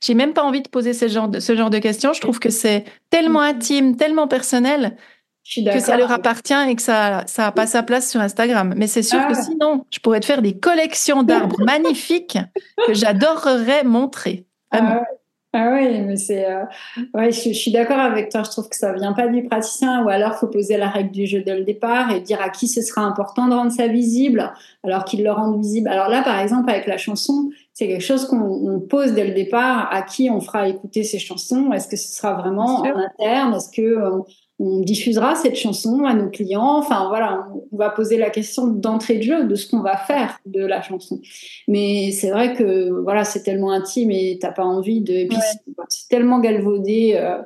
j'ai 0.01 0.13
même 0.13 0.33
pas 0.33 0.43
envie 0.43 0.61
de 0.61 0.69
poser 0.69 0.93
ce 0.93 1.07
genre 1.07 1.27
de, 1.27 1.39
ce 1.39 1.55
genre 1.55 1.71
de 1.71 1.79
questions. 1.79 2.13
Je 2.13 2.21
trouve 2.21 2.39
que 2.39 2.51
c'est 2.51 2.85
tellement 3.09 3.41
mm. 3.41 3.55
intime, 3.55 3.95
tellement 3.97 4.27
personnel 4.27 4.95
que 5.55 5.79
ça 5.79 5.97
leur 5.97 6.11
appartient 6.11 6.53
et 6.69 6.75
que 6.75 6.81
ça 6.81 7.23
ça 7.27 7.47
a 7.47 7.51
pas 7.51 7.67
sa 7.67 7.83
place 7.83 8.09
sur 8.09 8.21
Instagram. 8.21 8.73
Mais 8.77 8.87
c'est 8.87 9.03
sûr 9.03 9.19
que 9.27 9.33
ah. 9.35 9.41
sinon, 9.41 9.85
je 9.91 9.99
pourrais 9.99 10.19
te 10.19 10.25
faire 10.25 10.41
des 10.41 10.57
collections 10.57 11.23
d'arbres 11.23 11.61
magnifiques 11.65 12.37
que 12.87 12.93
j'adorerais 12.93 13.83
montrer. 13.83 14.45
Vraiment. 14.71 15.01
Ah 15.01 15.22
ah 15.55 15.69
oui, 15.71 16.01
mais 16.01 16.15
c'est. 16.17 16.49
Euh, 16.49 16.63
ouais, 17.13 17.31
je, 17.31 17.53
suis 17.53 17.71
d'accord 17.71 17.99
avec 17.99 18.29
toi. 18.29 18.41
Je 18.43 18.49
trouve 18.49 18.67
que 18.69 18.75
ça 18.75 18.91
vient 18.93 19.13
pas 19.13 19.27
du 19.27 19.43
praticien, 19.43 20.03
ou 20.03 20.09
alors 20.09 20.33
faut 20.33 20.47
poser 20.47 20.77
la 20.77 20.89
règle 20.89 21.11
du 21.11 21.27
jeu 21.27 21.43
dès 21.43 21.55
le 21.55 21.63
départ 21.63 22.09
et 22.11 22.21
dire 22.21 22.41
à 22.41 22.49
qui 22.49 22.67
ce 22.67 22.81
sera 22.81 23.01
important 23.01 23.47
de 23.47 23.53
rendre 23.53 23.71
ça 23.71 23.85
visible, 23.87 24.51
alors 24.83 25.05
qu'ils 25.05 25.23
le 25.23 25.31
rendent 25.31 25.61
visible. 25.61 25.89
Alors 25.89 26.09
là, 26.09 26.23
par 26.23 26.39
exemple, 26.39 26.71
avec 26.71 26.87
la 26.87 26.97
chanson, 26.97 27.51
c'est 27.71 27.87
quelque 27.87 28.03
chose 28.03 28.25
qu'on 28.25 28.79
pose 28.79 29.13
dès 29.13 29.27
le 29.27 29.35
départ. 29.35 29.93
À 29.93 30.01
qui 30.01 30.27
on 30.31 30.41
fera 30.41 30.67
écouter 30.67 31.03
ces 31.03 31.19
chansons 31.19 31.71
Est-ce 31.71 31.87
que 31.87 31.97
ce 31.97 32.11
sera 32.11 32.33
vraiment 32.33 32.81
en 32.81 32.85
interne? 32.85 33.53
Est-ce 33.53 33.69
que 33.69 33.81
euh, 33.83 34.21
on 34.59 34.81
diffusera 34.81 35.35
cette 35.35 35.55
chanson 35.55 36.05
à 36.05 36.13
nos 36.13 36.29
clients. 36.29 36.77
Enfin 36.77 37.07
voilà, 37.07 37.47
on 37.71 37.77
va 37.77 37.89
poser 37.89 38.17
la 38.17 38.29
question 38.29 38.67
d'entrée 38.67 39.15
de 39.15 39.23
jeu 39.23 39.43
de 39.45 39.55
ce 39.55 39.69
qu'on 39.69 39.81
va 39.81 39.97
faire 39.97 40.39
de 40.45 40.65
la 40.65 40.81
chanson. 40.81 41.19
Mais 41.67 42.11
c'est 42.11 42.29
vrai 42.29 42.53
que 42.53 42.89
voilà, 42.89 43.23
c'est 43.23 43.43
tellement 43.43 43.71
intime 43.71 44.11
et 44.11 44.37
t'as 44.39 44.51
pas 44.51 44.63
envie 44.63 45.01
de. 45.01 45.13
Et 45.13 45.27
puis 45.27 45.37
c'est 45.89 46.09
tellement 46.09 46.39
galvaudé. 46.39 47.15
Euh. 47.17 47.39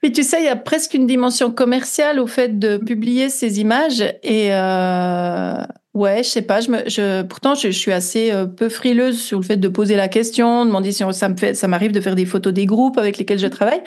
Puis 0.00 0.12
tu 0.12 0.22
sais, 0.22 0.40
il 0.40 0.44
y 0.44 0.48
a 0.48 0.56
presque 0.56 0.94
une 0.94 1.06
dimension 1.06 1.50
commerciale 1.50 2.20
au 2.20 2.26
fait 2.26 2.58
de 2.58 2.76
publier 2.76 3.28
ces 3.28 3.60
images 3.60 4.02
et. 4.22 4.54
Euh... 4.54 5.54
Ouais, 5.94 6.24
je 6.24 6.28
sais 6.28 6.42
pas. 6.42 6.60
Je 6.60 6.72
me, 6.72 6.88
je, 6.88 7.22
pourtant, 7.22 7.54
je, 7.54 7.68
suis 7.68 7.92
assez 7.92 8.32
euh, 8.32 8.46
peu 8.46 8.68
frileuse 8.68 9.22
sur 9.22 9.38
le 9.38 9.44
fait 9.44 9.56
de 9.56 9.68
poser 9.68 9.94
la 9.94 10.08
question, 10.08 10.66
demander 10.66 10.90
si 10.90 11.04
ça 11.12 11.28
me 11.28 11.36
fait, 11.36 11.54
ça 11.54 11.68
m'arrive 11.68 11.92
de 11.92 12.00
faire 12.00 12.16
des 12.16 12.26
photos 12.26 12.52
des 12.52 12.66
groupes 12.66 12.98
avec 12.98 13.16
lesquels 13.16 13.38
je 13.38 13.46
travaille. 13.46 13.80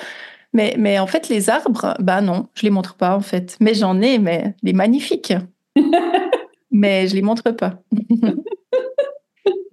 Mais, 0.54 0.75
mais 0.77 1.00
en 1.00 1.08
fait, 1.08 1.30
les 1.30 1.50
arbres, 1.50 1.94
bah 2.00 2.22
non, 2.22 2.48
je 2.56 2.63
les 2.63 2.70
montre 2.70 2.96
pas 2.96 3.16
en 3.16 3.22
fait. 3.22 3.58
Mais 3.60 3.74
j'en 3.74 4.01
ai, 4.01 4.18
mais 4.20 4.56
des 4.63 4.74
magnifiques. 4.74 5.34
mais 6.72 7.08
je 7.08 7.16
les 7.16 7.22
montre 7.22 7.51
pas. 7.51 7.82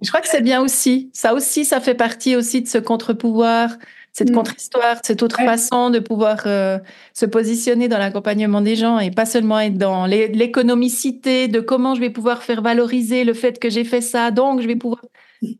je 0.01 0.07
crois 0.07 0.21
que 0.21 0.27
c'est 0.27 0.41
bien 0.41 0.61
aussi. 0.61 1.09
Ça 1.13 1.33
aussi, 1.33 1.65
ça 1.65 1.79
fait 1.79 1.95
partie 1.95 2.35
aussi 2.35 2.61
de 2.61 2.67
ce 2.67 2.77
contre-pouvoir, 2.77 3.69
cette 4.11 4.31
mm. 4.31 4.35
contre-histoire, 4.35 4.97
cette 5.03 5.23
autre 5.23 5.37
façon 5.37 5.89
de 5.89 5.99
pouvoir 5.99 6.43
euh, 6.45 6.79
se 7.13 7.25
positionner 7.25 7.87
dans 7.87 7.97
l'accompagnement 7.97 8.61
des 8.61 8.75
gens 8.75 8.99
et 8.99 9.11
pas 9.11 9.25
seulement 9.25 9.59
être 9.59 9.77
dans 9.77 10.05
l'économicité 10.05 11.47
de 11.47 11.59
comment 11.59 11.95
je 11.95 11.99
vais 11.99 12.09
pouvoir 12.09 12.43
faire 12.43 12.61
valoriser 12.61 13.23
le 13.23 13.33
fait 13.33 13.59
que 13.59 13.69
j'ai 13.69 13.83
fait 13.83 14.01
ça, 14.01 14.31
donc 14.31 14.61
je 14.61 14.67
vais 14.67 14.77
pouvoir. 14.77 15.01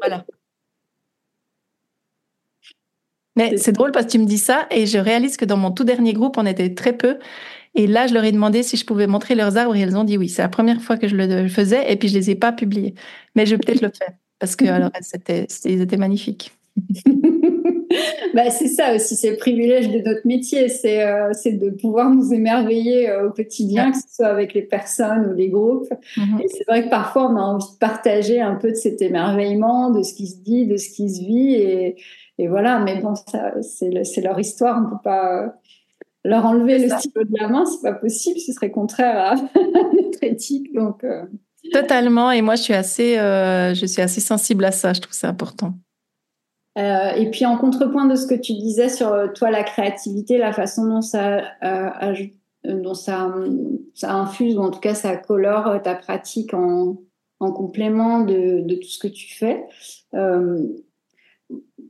voilà. 0.00 0.24
Mais 3.38 3.56
c'est 3.56 3.72
drôle 3.72 3.92
parce 3.92 4.06
que 4.06 4.10
tu 4.10 4.18
me 4.18 4.26
dis 4.26 4.38
ça 4.38 4.66
et 4.70 4.86
je 4.86 4.98
réalise 4.98 5.36
que 5.36 5.44
dans 5.44 5.56
mon 5.56 5.70
tout 5.70 5.84
dernier 5.84 6.12
groupe, 6.12 6.36
on 6.38 6.46
était 6.46 6.74
très 6.74 6.92
peu. 6.92 7.18
Et 7.74 7.86
là, 7.86 8.08
je 8.08 8.14
leur 8.14 8.24
ai 8.24 8.32
demandé 8.32 8.62
si 8.64 8.76
je 8.76 8.84
pouvais 8.84 9.06
montrer 9.06 9.36
leurs 9.36 9.56
arbres 9.56 9.76
et 9.76 9.80
elles 9.80 9.96
ont 9.96 10.04
dit 10.04 10.18
oui. 10.18 10.28
C'est 10.28 10.42
la 10.42 10.48
première 10.48 10.80
fois 10.80 10.96
que 10.96 11.06
je 11.06 11.14
le 11.14 11.48
faisais 11.48 11.90
et 11.90 11.96
puis 11.96 12.08
je 12.08 12.14
les 12.14 12.30
ai 12.30 12.34
pas 12.34 12.52
publiés. 12.52 12.94
Mais 13.36 13.46
je 13.46 13.54
vais 13.54 13.58
peut-être 13.58 13.82
le 13.82 13.90
faire 13.96 14.12
parce 14.38 14.56
que 14.56 14.66
alors 14.66 14.90
c'était, 15.00 15.46
ils 15.64 15.80
étaient 15.80 15.96
magnifiques. 15.96 16.52
bah, 18.34 18.50
c'est 18.50 18.68
ça 18.68 18.94
aussi, 18.94 19.16
c'est 19.16 19.30
le 19.30 19.36
privilège 19.36 19.90
de 19.90 19.98
notre 19.98 20.26
métier, 20.26 20.68
c'est 20.68 21.04
euh, 21.04 21.32
de 21.44 21.70
pouvoir 21.70 22.10
nous 22.10 22.32
émerveiller 22.32 23.08
euh, 23.08 23.28
au 23.28 23.30
quotidien, 23.32 23.90
que 23.90 23.96
ce 23.96 24.14
soit 24.14 24.28
avec 24.28 24.54
les 24.54 24.62
personnes 24.62 25.30
ou 25.30 25.34
les 25.34 25.48
groupes. 25.48 25.88
Mm-hmm. 26.16 26.42
Et 26.42 26.48
c'est 26.48 26.64
vrai 26.68 26.84
que 26.84 26.90
parfois 26.90 27.30
on 27.30 27.36
a 27.36 27.40
envie 27.40 27.66
de 27.72 27.78
partager 27.78 28.40
un 28.40 28.54
peu 28.54 28.70
de 28.70 28.76
cet 28.76 29.02
émerveillement, 29.02 29.90
de 29.90 30.02
ce 30.02 30.14
qui 30.14 30.28
se 30.28 30.36
dit, 30.36 30.66
de 30.66 30.76
ce 30.76 30.88
qui 30.90 31.10
se 31.10 31.20
vit. 31.20 31.54
Et, 31.54 31.96
et 32.38 32.46
voilà, 32.46 32.78
mais 32.78 33.00
bon, 33.00 33.14
c'est 33.60 34.20
leur 34.20 34.38
histoire, 34.38 34.78
on 34.78 34.82
ne 34.82 34.90
peut 34.90 35.02
pas 35.02 35.54
leur 36.24 36.46
enlever 36.46 36.78
le 36.78 36.88
stylo 36.88 37.24
de 37.24 37.36
la 37.38 37.48
main, 37.48 37.64
c'est 37.64 37.82
pas 37.82 37.94
possible, 37.94 38.38
ce 38.38 38.52
serait 38.52 38.70
contraire 38.70 39.16
à 39.18 39.34
notre 39.92 40.22
éthique. 40.22 40.72
Donc, 40.72 41.02
euh. 41.02 41.24
Totalement, 41.72 42.30
et 42.30 42.40
moi 42.40 42.54
je 42.54 42.62
suis 42.62 42.74
assez, 42.74 43.18
euh, 43.18 43.74
je 43.74 43.86
suis 43.86 44.00
assez 44.00 44.20
sensible 44.20 44.64
à 44.64 44.70
ça, 44.70 44.92
je 44.92 45.00
trouve 45.00 45.14
ça 45.14 45.28
important. 45.28 45.74
Euh, 46.78 47.10
et 47.16 47.28
puis 47.30 47.44
en 47.44 47.58
contrepoint 47.58 48.06
de 48.06 48.14
ce 48.14 48.26
que 48.26 48.36
tu 48.36 48.52
disais 48.52 48.88
sur 48.88 49.32
toi, 49.34 49.50
la 49.50 49.64
créativité, 49.64 50.38
la 50.38 50.52
façon 50.52 50.86
dont 50.86 51.00
ça, 51.00 51.42
dont 52.64 52.94
ça, 52.94 53.34
ça 53.94 54.14
infuse, 54.14 54.56
ou 54.56 54.60
en 54.60 54.70
tout 54.70 54.78
cas 54.78 54.94
ça 54.94 55.16
colore 55.16 55.82
ta 55.82 55.96
pratique 55.96 56.54
en, 56.54 56.98
en 57.40 57.52
complément 57.52 58.20
de, 58.20 58.60
de, 58.60 58.76
tout 58.76 58.88
ce 58.88 59.00
que 59.00 59.08
tu 59.08 59.34
fais 59.34 59.64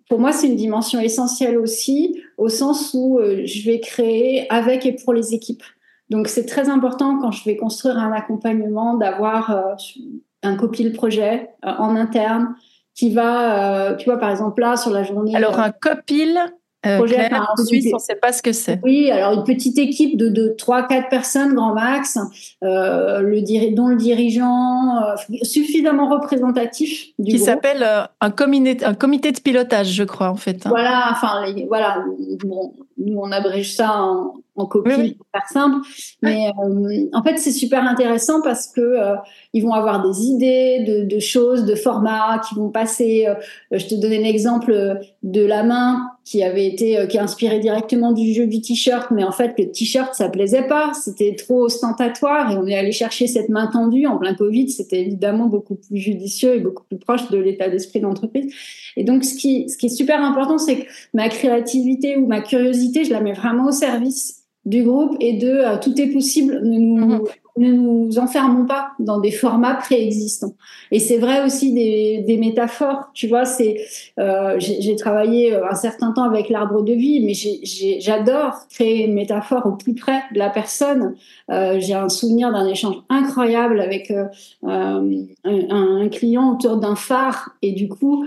pour 0.08 0.18
moi, 0.18 0.32
c'est 0.32 0.46
une 0.46 0.56
dimension 0.56 1.00
essentielle 1.00 1.58
aussi, 1.58 2.22
au 2.38 2.48
sens 2.48 2.94
où 2.94 3.18
euh, 3.18 3.42
je 3.44 3.64
vais 3.64 3.80
créer 3.80 4.50
avec 4.50 4.86
et 4.86 4.92
pour 4.92 5.12
les 5.12 5.34
équipes. 5.34 5.62
Donc, 6.08 6.28
c'est 6.28 6.46
très 6.46 6.70
important 6.70 7.18
quand 7.18 7.30
je 7.30 7.44
vais 7.44 7.56
construire 7.56 7.98
un 7.98 8.12
accompagnement 8.12 8.94
d'avoir 8.94 9.50
euh, 9.50 9.74
un 10.42 10.56
copie 10.56 10.84
de 10.84 10.90
projet 10.96 11.50
euh, 11.64 11.70
en 11.78 11.94
interne 11.94 12.54
qui 12.94 13.10
va, 13.10 13.94
tu 13.94 14.06
vois, 14.06 14.18
par 14.18 14.30
exemple 14.30 14.60
là, 14.60 14.76
sur 14.76 14.90
la 14.90 15.04
journée. 15.04 15.36
Alors, 15.36 15.60
un 15.60 15.70
copil, 15.70 16.36
euh, 16.86 17.00
en 17.00 17.64
Suisse, 17.64 17.88
on 17.92 17.96
ne 17.96 18.00
sait 18.00 18.14
pas 18.14 18.32
ce 18.32 18.40
que 18.40 18.52
c'est. 18.52 18.78
Oui, 18.84 19.10
alors 19.10 19.32
une 19.32 19.42
petite 19.42 19.78
équipe 19.78 20.16
de, 20.16 20.28
de 20.28 20.54
3-4 20.56 21.08
personnes, 21.08 21.54
grand 21.54 21.74
max, 21.74 22.18
euh, 22.62 23.20
le, 23.20 23.74
dont 23.74 23.88
le 23.88 23.96
dirigeant 23.96 25.02
euh, 25.02 25.36
suffisamment 25.42 26.08
représentatif. 26.08 27.06
Du 27.18 27.32
Qui 27.32 27.38
s'appelle 27.40 27.82
euh, 27.82 28.04
un, 28.20 28.30
comité, 28.30 28.84
un 28.84 28.94
comité 28.94 29.32
de 29.32 29.40
pilotage, 29.40 29.88
je 29.88 30.04
crois, 30.04 30.30
en 30.30 30.36
fait. 30.36 30.66
Hein. 30.66 30.70
Voilà, 30.70 31.08
enfin, 31.10 31.52
voilà, 31.66 32.04
nous 32.44 33.16
on 33.16 33.32
abrège 33.32 33.74
ça 33.74 34.00
en, 34.00 34.34
en 34.58 34.66
copie, 34.66 34.90
oui, 34.98 35.14
pour 35.14 35.26
faire 35.32 35.48
simple. 35.48 35.86
Mais 36.22 36.48
euh, 36.48 37.06
en 37.12 37.22
fait, 37.22 37.38
c'est 37.38 37.52
super 37.52 37.84
intéressant 37.84 38.42
parce 38.42 38.66
que 38.66 38.80
euh, 38.80 39.14
ils 39.52 39.62
vont 39.62 39.72
avoir 39.72 40.02
des 40.02 40.26
idées 40.26 40.84
de, 40.86 41.04
de, 41.04 41.18
choses, 41.20 41.64
de 41.64 41.74
formats 41.74 42.40
qui 42.46 42.56
vont 42.56 42.70
passer. 42.70 43.26
Euh, 43.28 43.34
je 43.70 43.86
te 43.86 43.94
donnais 43.94 44.18
l'exemple 44.18 45.00
de 45.22 45.44
la 45.44 45.62
main 45.62 46.10
qui 46.24 46.42
avait 46.42 46.66
été 46.66 47.06
qui 47.08 47.16
a 47.16 47.22
inspiré 47.22 47.58
directement 47.58 48.12
du 48.12 48.34
jeu 48.34 48.46
du 48.46 48.60
t-shirt, 48.60 49.10
mais 49.10 49.24
en 49.24 49.32
fait 49.32 49.54
le 49.58 49.70
t-shirt 49.70 50.14
ça 50.14 50.28
plaisait 50.28 50.66
pas, 50.66 50.92
c'était 50.92 51.34
trop 51.34 51.64
ostentatoire 51.64 52.52
et 52.52 52.56
on 52.58 52.66
est 52.66 52.76
allé 52.76 52.92
chercher 52.92 53.26
cette 53.26 53.48
main 53.48 53.66
tendue 53.66 54.06
en 54.06 54.18
plein 54.18 54.34
Covid. 54.34 54.68
C'était 54.68 55.00
évidemment 55.00 55.46
beaucoup 55.46 55.76
plus 55.76 55.96
judicieux 55.96 56.56
et 56.56 56.60
beaucoup 56.60 56.84
plus 56.84 56.98
proche 56.98 57.30
de 57.30 57.38
l'état 57.38 57.70
d'esprit 57.70 58.00
d'entreprise. 58.00 58.52
Et 58.96 59.04
donc 59.04 59.24
ce 59.24 59.34
qui 59.34 59.70
ce 59.70 59.78
qui 59.78 59.86
est 59.86 59.96
super 59.96 60.22
important, 60.22 60.58
c'est 60.58 60.80
que 60.80 60.88
ma 61.14 61.30
créativité 61.30 62.18
ou 62.18 62.26
ma 62.26 62.42
curiosité, 62.42 63.04
je 63.04 63.12
la 63.12 63.20
mets 63.20 63.32
vraiment 63.32 63.68
au 63.68 63.72
service 63.72 64.38
du 64.68 64.82
groupe 64.82 65.16
et 65.18 65.32
de 65.32 65.48
euh, 65.48 65.76
tout 65.80 65.98
est 66.00 66.08
possible. 66.08 66.60
Ne 66.62 66.78
nous, 66.78 67.06
mhm. 67.06 67.22
ne 67.56 67.72
nous 67.72 68.18
enfermons 68.18 68.66
pas 68.66 68.90
dans 68.98 69.18
des 69.18 69.30
formats 69.30 69.74
préexistants. 69.74 70.52
Et 70.90 71.00
c'est 71.00 71.16
vrai 71.16 71.42
aussi 71.44 71.72
des, 71.72 72.22
des, 72.26 72.36
métaphores. 72.36 73.10
Tu 73.14 73.28
vois, 73.28 73.46
c'est 73.46 73.78
euh, 74.18 74.56
j'ai 74.58 74.94
travaillé 74.96 75.54
euh, 75.54 75.68
un 75.70 75.74
certain 75.74 76.12
temps 76.12 76.24
avec 76.24 76.50
l'arbre 76.50 76.82
de 76.82 76.92
vie, 76.92 77.24
mais 77.24 77.32
j'adore 77.98 78.68
créer 78.68 79.06
une 79.06 79.14
métaphore 79.14 79.64
au 79.64 79.72
plus 79.72 79.94
près 79.94 80.20
de 80.34 80.38
la 80.38 80.50
personne. 80.50 81.14
Euh, 81.50 81.80
j'ai 81.80 81.94
un 81.94 82.10
souvenir 82.10 82.52
d'un 82.52 82.66
échange 82.66 82.96
incroyable 83.08 83.80
avec 83.80 84.10
euh, 84.10 84.26
un, 84.66 85.08
un, 85.44 86.08
client 86.10 86.52
autour 86.52 86.76
d'un 86.76 86.94
phare 86.94 87.50
et 87.62 87.72
du 87.72 87.88
coup, 87.88 88.26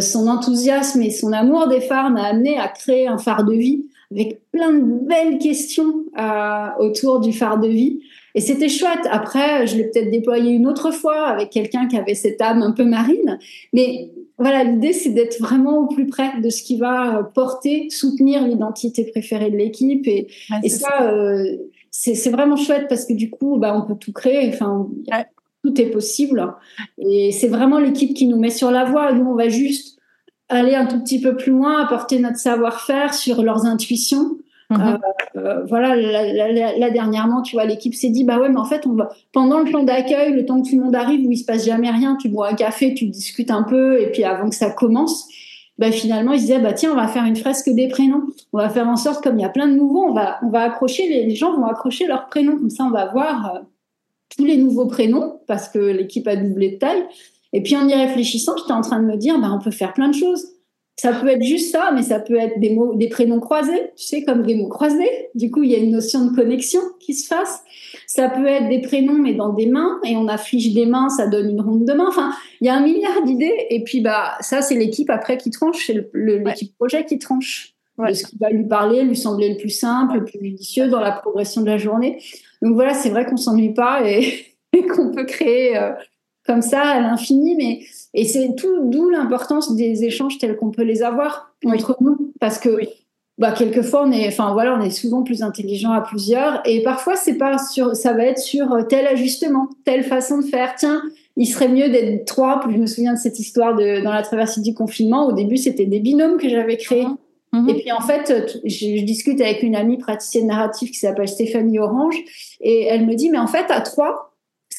son 0.00 0.26
enthousiasme 0.26 1.00
et 1.02 1.10
son 1.10 1.32
amour 1.32 1.68
des 1.68 1.80
phares 1.80 2.10
m'a 2.10 2.24
amené 2.24 2.58
à 2.58 2.68
créer 2.68 3.06
un 3.06 3.18
phare 3.18 3.44
de 3.44 3.54
vie 3.54 3.84
avec 4.10 4.40
plein 4.52 4.72
de 4.72 5.06
belles 5.06 5.38
questions 5.38 6.04
euh, 6.18 6.66
autour 6.78 7.20
du 7.20 7.32
phare 7.32 7.58
de 7.58 7.68
vie. 7.68 8.00
Et 8.34 8.40
c'était 8.40 8.68
chouette. 8.68 9.06
Après, 9.10 9.66
je 9.66 9.76
l'ai 9.76 9.84
peut-être 9.84 10.10
déployé 10.10 10.52
une 10.52 10.66
autre 10.66 10.92
fois 10.92 11.26
avec 11.26 11.50
quelqu'un 11.50 11.88
qui 11.88 11.96
avait 11.96 12.14
cette 12.14 12.40
âme 12.40 12.62
un 12.62 12.72
peu 12.72 12.84
marine. 12.84 13.38
Mais 13.72 14.10
voilà, 14.38 14.64
l'idée, 14.64 14.92
c'est 14.92 15.10
d'être 15.10 15.40
vraiment 15.40 15.78
au 15.78 15.86
plus 15.86 16.06
près 16.06 16.40
de 16.40 16.48
ce 16.48 16.62
qui 16.62 16.78
va 16.78 17.30
porter, 17.34 17.90
soutenir 17.90 18.46
l'identité 18.46 19.04
préférée 19.04 19.50
de 19.50 19.56
l'équipe. 19.56 20.06
Et, 20.06 20.28
et 20.62 20.68
ça, 20.68 21.02
euh, 21.02 21.56
c'est 21.90 22.30
vraiment 22.30 22.56
chouette 22.56 22.86
parce 22.88 23.04
que 23.04 23.12
du 23.12 23.28
coup, 23.30 23.58
bah, 23.58 23.76
on 23.76 23.86
peut 23.86 23.98
tout 23.98 24.12
créer. 24.12 24.48
Enfin, 24.48 24.88
tout 25.64 25.80
est 25.80 25.90
possible. 25.90 26.54
Et 26.98 27.32
c'est 27.32 27.48
vraiment 27.48 27.78
l'équipe 27.78 28.14
qui 28.14 28.26
nous 28.26 28.38
met 28.38 28.50
sur 28.50 28.70
la 28.70 28.84
voie. 28.84 29.12
Nous, 29.12 29.26
on 29.28 29.34
va 29.34 29.48
juste 29.48 29.97
aller 30.48 30.74
un 30.74 30.86
tout 30.86 31.00
petit 31.00 31.20
peu 31.20 31.36
plus 31.36 31.52
loin, 31.52 31.82
apporter 31.82 32.18
notre 32.18 32.38
savoir-faire 32.38 33.14
sur 33.14 33.42
leurs 33.42 33.66
intuitions, 33.66 34.38
Mhm. 34.70 34.98
Euh, 35.36 35.64
voilà, 35.64 35.96
là, 35.96 36.90
dernièrement, 36.90 37.40
tu 37.40 37.56
vois, 37.56 37.64
l'équipe 37.64 37.94
s'est 37.94 38.10
dit, 38.10 38.24
bah 38.24 38.38
ouais, 38.38 38.50
mais 38.50 38.58
en 38.58 38.64
fait, 38.64 38.86
on 38.86 38.92
va 38.92 39.10
pendant 39.32 39.60
le 39.60 39.64
plan 39.64 39.82
d'accueil, 39.82 40.32
le 40.34 40.44
temps 40.44 40.60
que 40.60 40.68
tout 40.68 40.76
le 40.76 40.84
monde 40.84 40.94
arrive, 40.94 41.26
où 41.26 41.32
il 41.32 41.38
se 41.38 41.44
passe 41.44 41.64
jamais 41.64 41.90
rien, 41.90 42.16
tu 42.16 42.28
bois 42.28 42.50
un 42.50 42.54
café, 42.54 42.92
tu 42.92 43.06
discutes 43.06 43.50
un 43.50 43.62
peu, 43.62 44.00
et 44.00 44.10
puis 44.10 44.24
avant 44.24 44.50
que 44.50 44.54
ça 44.54 44.70
commence, 44.70 45.26
bah 45.78 45.90
finalement, 45.90 46.32
ils 46.32 46.40
se 46.40 46.46
disaient, 46.46 46.58
bah 46.58 46.74
tiens, 46.74 46.92
on 46.92 46.96
va 46.96 47.08
faire 47.08 47.24
une 47.24 47.36
fresque 47.36 47.70
des 47.70 47.88
prénoms. 47.88 48.24
On 48.52 48.58
va 48.58 48.68
faire 48.68 48.88
en 48.88 48.96
sorte, 48.96 49.22
comme 49.22 49.38
il 49.38 49.42
y 49.42 49.44
a 49.44 49.48
plein 49.48 49.68
de 49.68 49.74
nouveaux, 49.74 50.04
on 50.04 50.12
va, 50.12 50.38
on 50.42 50.50
va 50.50 50.62
accrocher 50.62 51.08
les, 51.08 51.34
gens 51.34 51.56
vont 51.56 51.66
accrocher 51.66 52.06
leurs 52.06 52.26
prénoms, 52.26 52.58
comme 52.58 52.70
ça, 52.70 52.84
on 52.84 52.90
va 52.90 53.06
voir 53.06 53.54
euh, 53.54 53.58
tous 54.36 54.44
les 54.44 54.58
nouveaux 54.58 54.86
prénoms 54.86 55.40
parce 55.46 55.68
que 55.68 55.78
l'équipe 55.78 56.28
a 56.28 56.36
doublé 56.36 56.72
de 56.72 56.76
taille. 56.76 57.04
Et 57.52 57.62
puis 57.62 57.76
en 57.76 57.88
y 57.88 57.94
réfléchissant, 57.94 58.56
j'étais 58.56 58.72
en 58.72 58.82
train 58.82 59.00
de 59.00 59.06
me 59.06 59.16
dire, 59.16 59.38
bah 59.40 59.50
on 59.52 59.62
peut 59.62 59.70
faire 59.70 59.94
plein 59.94 60.08
de 60.08 60.14
choses 60.14 60.44
ça 60.98 61.12
peut 61.12 61.28
être 61.28 61.44
juste 61.44 61.70
ça, 61.70 61.92
mais 61.94 62.02
ça 62.02 62.18
peut 62.18 62.36
être 62.36 62.58
des 62.58 62.74
mots, 62.74 62.96
des 62.96 63.08
prénoms 63.08 63.38
croisés, 63.38 63.92
tu 63.96 64.04
sais, 64.04 64.24
comme 64.24 64.42
des 64.44 64.56
mots 64.56 64.66
croisés. 64.66 65.28
Du 65.36 65.48
coup, 65.48 65.62
il 65.62 65.70
y 65.70 65.76
a 65.76 65.78
une 65.78 65.92
notion 65.92 66.24
de 66.26 66.34
connexion 66.34 66.80
qui 66.98 67.14
se 67.14 67.28
fasse. 67.28 67.62
Ça 68.08 68.28
peut 68.28 68.46
être 68.46 68.68
des 68.68 68.80
prénoms, 68.80 69.14
mais 69.14 69.34
dans 69.34 69.52
des 69.52 69.66
mains, 69.66 70.00
et 70.04 70.16
on 70.16 70.26
affiche 70.26 70.74
des 70.74 70.86
mains, 70.86 71.08
ça 71.08 71.28
donne 71.28 71.50
une 71.50 71.60
ronde 71.60 71.84
de 71.84 71.92
main. 71.92 72.06
Enfin, 72.08 72.32
il 72.60 72.66
y 72.66 72.68
a 72.68 72.74
un 72.74 72.82
milliard 72.82 73.22
d'idées, 73.22 73.66
et 73.70 73.84
puis 73.84 74.00
bah 74.00 74.32
ça, 74.40 74.60
c'est 74.60 74.74
l'équipe 74.74 75.08
après 75.08 75.38
qui 75.38 75.50
tranche, 75.50 75.86
c'est 75.86 76.10
l'équipe 76.14 76.74
projet 76.76 77.04
qui 77.04 77.20
tranche 77.20 77.74
de 77.96 78.12
ce 78.12 78.26
qui 78.26 78.36
va 78.38 78.50
lui 78.50 78.66
parler, 78.66 79.04
lui 79.04 79.16
sembler 79.16 79.50
le 79.50 79.56
plus 79.56 79.70
simple, 79.70 80.18
le 80.18 80.24
plus 80.24 80.40
judicieux 80.40 80.88
dans 80.88 81.00
la 81.00 81.12
progression 81.12 81.62
de 81.62 81.66
la 81.66 81.78
journée. 81.78 82.20
Donc 82.60 82.74
voilà, 82.74 82.94
c'est 82.94 83.10
vrai 83.10 83.24
qu'on 83.24 83.36
s'ennuie 83.36 83.72
pas 83.72 84.00
et, 84.04 84.46
qu'on 84.96 85.12
peut 85.12 85.26
créer 85.26 85.76
euh, 85.76 85.92
comme 86.48 86.62
ça 86.62 86.80
à 86.80 87.00
l'infini, 87.00 87.54
mais 87.54 87.80
et 88.14 88.24
c'est 88.24 88.54
tout 88.56 88.84
d'où 88.84 89.10
l'importance 89.10 89.76
des 89.76 90.04
échanges 90.04 90.38
tels 90.38 90.56
qu'on 90.56 90.70
peut 90.70 90.82
les 90.82 91.02
avoir 91.02 91.52
entre 91.66 91.96
nous, 92.00 92.32
parce 92.40 92.58
que 92.58 92.80
bah 93.36 93.52
quelquefois 93.52 94.04
on 94.06 94.10
est, 94.10 94.26
enfin 94.26 94.52
voilà, 94.54 94.76
on 94.76 94.80
est 94.80 94.90
souvent 94.90 95.22
plus 95.22 95.42
intelligent 95.42 95.92
à 95.92 96.00
plusieurs, 96.00 96.62
et 96.64 96.82
parfois 96.82 97.16
c'est 97.16 97.36
pas 97.36 97.58
sur, 97.58 97.94
ça 97.94 98.14
va 98.14 98.24
être 98.24 98.38
sur 98.38 98.66
tel 98.88 99.06
ajustement, 99.06 99.68
telle 99.84 100.02
façon 100.02 100.38
de 100.38 100.46
faire. 100.46 100.74
Tiens, 100.76 101.02
il 101.36 101.46
serait 101.46 101.68
mieux 101.68 101.90
d'être 101.90 102.24
trois. 102.24 102.62
Je 102.68 102.78
me 102.78 102.86
souviens 102.86 103.12
de 103.12 103.18
cette 103.18 103.38
histoire 103.38 103.76
de 103.76 104.02
dans 104.02 104.12
la 104.12 104.22
traversée 104.22 104.62
du 104.62 104.74
confinement. 104.74 105.26
Au 105.26 105.32
début, 105.32 105.58
c'était 105.58 105.86
des 105.86 106.00
binômes 106.00 106.38
que 106.38 106.48
j'avais 106.48 106.78
créés. 106.78 107.04
Mhm. 107.04 107.16
Mhm. 107.52 107.68
Et 107.68 107.74
puis 107.74 107.92
en 107.92 108.00
fait, 108.00 108.58
je, 108.64 108.96
je, 108.96 109.04
discute 109.04 109.40
avec 109.40 109.62
une 109.62 109.76
amie 109.76 109.96
praticienne 109.96 110.48
narrative 110.48 110.90
qui 110.90 110.98
s'appelle 110.98 111.28
Stéphanie 111.28 111.78
Orange, 111.78 112.16
et 112.60 112.84
elle 112.84 113.06
me 113.06 113.14
dit 113.14 113.30
mais 113.30 113.38
en 113.38 113.46
fait 113.46 113.66
à 113.70 113.80
trois 113.82 114.27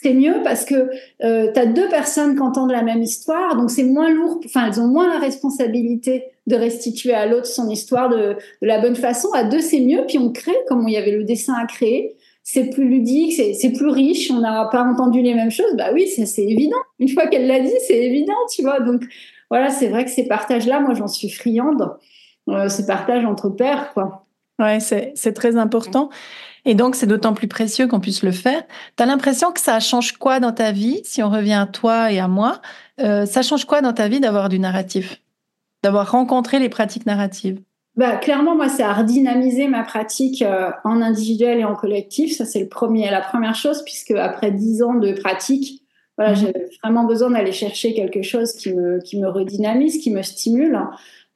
c'est 0.02 0.14
mieux 0.14 0.42
parce 0.44 0.66
que 0.66 0.90
euh, 1.24 1.52
tu 1.54 1.60
as 1.60 1.66
deux 1.66 1.90
personnes 1.90 2.36
qui 2.36 2.42
entendent 2.42 2.72
la 2.72 2.84
même 2.84 3.02
histoire, 3.02 3.58
donc 3.58 3.70
c'est 3.70 3.84
moins 3.84 4.10
lourd, 4.10 4.40
enfin 4.46 4.68
elles 4.68 4.80
ont 4.80 4.88
moins 4.88 5.10
la 5.10 5.20
responsabilité 5.20 6.26
de 6.48 6.56
restituer 6.56 7.14
à 7.14 7.26
l'autre 7.26 7.48
son 7.48 7.70
histoire 7.70 8.10
de, 8.10 8.38
la 8.62 8.80
bonne 8.80 8.96
façon. 8.96 9.28
À 9.34 9.44
deux, 9.44 9.60
c'est 9.60 9.82
mieux, 9.82 10.06
puis 10.08 10.18
on 10.18 10.32
crée, 10.32 10.56
comme 10.68 10.88
il 10.88 10.94
y 10.94 10.98
avait 10.98 11.12
le 11.12 11.24
dessin 11.24 11.54
à 11.54 11.66
créer, 11.66 12.16
c'est 12.44 12.70
plus 12.70 12.88
ludique, 12.88 13.34
c'est 13.34 13.72
plus 13.72 13.90
riche, 13.90 14.32
on 14.32 14.40
n'a 14.40 14.70
pas 14.72 14.84
entendu 14.84 15.22
les 15.22 15.34
mêmes 15.34 15.52
choses, 15.52 15.76
bah 15.76 15.90
oui, 15.94 16.08
c'est 16.08 16.42
évident. 16.42 16.78
Une 17.00 17.10
fois 17.10 17.28
qu'elle 17.28 17.46
l'a 17.46 17.60
dit, 17.60 17.72
c'est 17.86 17.98
évident, 17.98 18.34
tu 18.54 18.62
vois. 18.62 18.80
Donc 18.80 19.04
voilà, 19.50 19.70
c'est 19.70 19.88
vrai 19.88 20.06
que 20.06 20.12
ces 20.12 20.28
partages-là, 20.28 20.80
moi 20.80 20.94
j'en 20.94 21.08
suis 21.08 21.30
friande, 21.30 21.92
euh, 22.48 22.70
ces 22.70 22.86
partages 22.86 23.26
entre 23.26 23.50
pairs, 23.50 23.92
quoi. 23.94 24.26
Ouais, 24.60 24.80
c'est 24.80 25.34
très 25.34 25.56
important. 25.56 26.10
Et 26.66 26.76
donc, 26.76 26.96
c'est 26.96 27.08
d'autant 27.08 27.34
plus 27.34 27.48
précieux 27.48 27.88
qu'on 27.88 28.02
puisse 28.02 28.22
le 28.22 28.32
faire. 28.32 28.62
Tu 28.98 29.04
as 29.04 29.06
l'impression 29.06 29.52
que 29.52 29.62
ça 29.62 29.80
change 29.80 30.18
quoi 30.18 30.40
dans 30.42 30.52
ta 30.52 30.74
vie, 30.74 31.00
si 31.06 31.24
on 31.24 31.30
revient 31.30 31.54
à 31.54 31.66
toi 31.66 32.12
et 32.12 32.20
à 32.20 32.28
moi? 32.28 32.62
Euh, 33.00 33.26
Ça 33.26 33.42
change 33.42 33.66
quoi 33.66 33.82
dans 33.82 33.94
ta 33.94 34.10
vie 34.10 34.20
d'avoir 34.20 34.50
du 34.50 34.60
narratif? 34.60 35.22
D'avoir 35.82 36.12
rencontré 36.12 36.60
les 36.60 36.68
pratiques 36.68 37.06
narratives? 37.06 37.62
Bah, 37.96 38.18
clairement, 38.18 38.56
moi, 38.56 38.68
ça 38.68 38.90
a 38.90 38.94
redynamisé 38.94 39.68
ma 39.70 39.84
pratique 39.84 40.42
euh, 40.42 40.70
en 40.84 41.02
individuel 41.02 41.60
et 41.60 41.64
en 41.64 41.76
collectif. 41.76 42.36
Ça, 42.36 42.46
c'est 42.46 42.60
le 42.60 42.68
premier, 42.68 43.10
la 43.10 43.22
première 43.22 43.56
chose, 43.56 43.82
puisque 43.84 44.12
après 44.12 44.52
dix 44.52 44.84
ans 44.84 44.96
de 44.96 45.14
pratique, 45.14 45.84
voilà, 46.18 46.34
mmh. 46.34 46.36
j'ai 46.36 46.54
vraiment 46.84 47.06
besoin 47.06 47.32
d'aller 47.32 47.54
chercher 47.54 47.94
quelque 47.94 48.22
chose 48.22 48.52
qui 48.54 48.74
me, 48.74 49.00
qui 49.00 49.18
me 49.20 49.30
redynamise, 49.30 50.00
qui 50.00 50.12
me 50.12 50.22
stimule. 50.22 50.78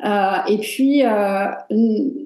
Euh, 0.03 0.37
et 0.47 0.57
puis, 0.57 1.03
euh, 1.05 1.45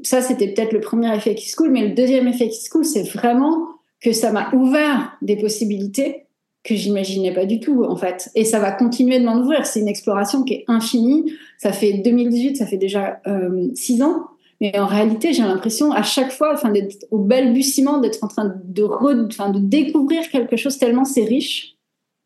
ça, 0.03 0.21
c'était 0.21 0.47
peut-être 0.47 0.73
le 0.73 0.79
premier 0.79 1.15
effet 1.15 1.35
qui 1.35 1.49
school, 1.49 1.71
mais 1.71 1.87
le 1.87 1.93
deuxième 1.93 2.27
effet 2.27 2.49
qui 2.49 2.63
school, 2.63 2.85
c'est 2.85 3.03
vraiment 3.03 3.67
que 4.01 4.11
ça 4.11 4.31
m'a 4.31 4.51
ouvert 4.53 5.17
des 5.21 5.35
possibilités 5.35 6.27
que 6.63 6.75
j'imaginais 6.75 7.33
pas 7.33 7.45
du 7.45 7.59
tout, 7.59 7.85
en 7.85 7.95
fait. 7.95 8.29
Et 8.35 8.43
ça 8.43 8.59
va 8.59 8.71
continuer 8.71 9.19
de 9.19 9.25
m'en 9.25 9.39
ouvrir. 9.39 9.65
C'est 9.65 9.79
une 9.79 9.87
exploration 9.87 10.43
qui 10.43 10.53
est 10.55 10.65
infinie. 10.67 11.31
Ça 11.57 11.71
fait 11.71 11.93
2018, 11.93 12.57
ça 12.57 12.65
fait 12.65 12.77
déjà 12.77 13.21
euh, 13.27 13.69
six 13.73 14.01
ans. 14.01 14.27
Mais 14.59 14.77
en 14.77 14.87
réalité, 14.87 15.33
j'ai 15.33 15.43
l'impression 15.43 15.91
à 15.91 16.03
chaque 16.03 16.31
fois, 16.31 16.53
enfin, 16.53 16.71
d'être 16.71 17.05
au 17.11 17.19
balbutiement, 17.19 17.99
d'être 17.99 18.23
en 18.23 18.27
train 18.27 18.45
de, 18.45 19.59
découvrir 19.59 20.29
quelque 20.29 20.57
chose 20.57 20.77
tellement 20.77 21.05
c'est 21.05 21.23
riche, 21.23 21.75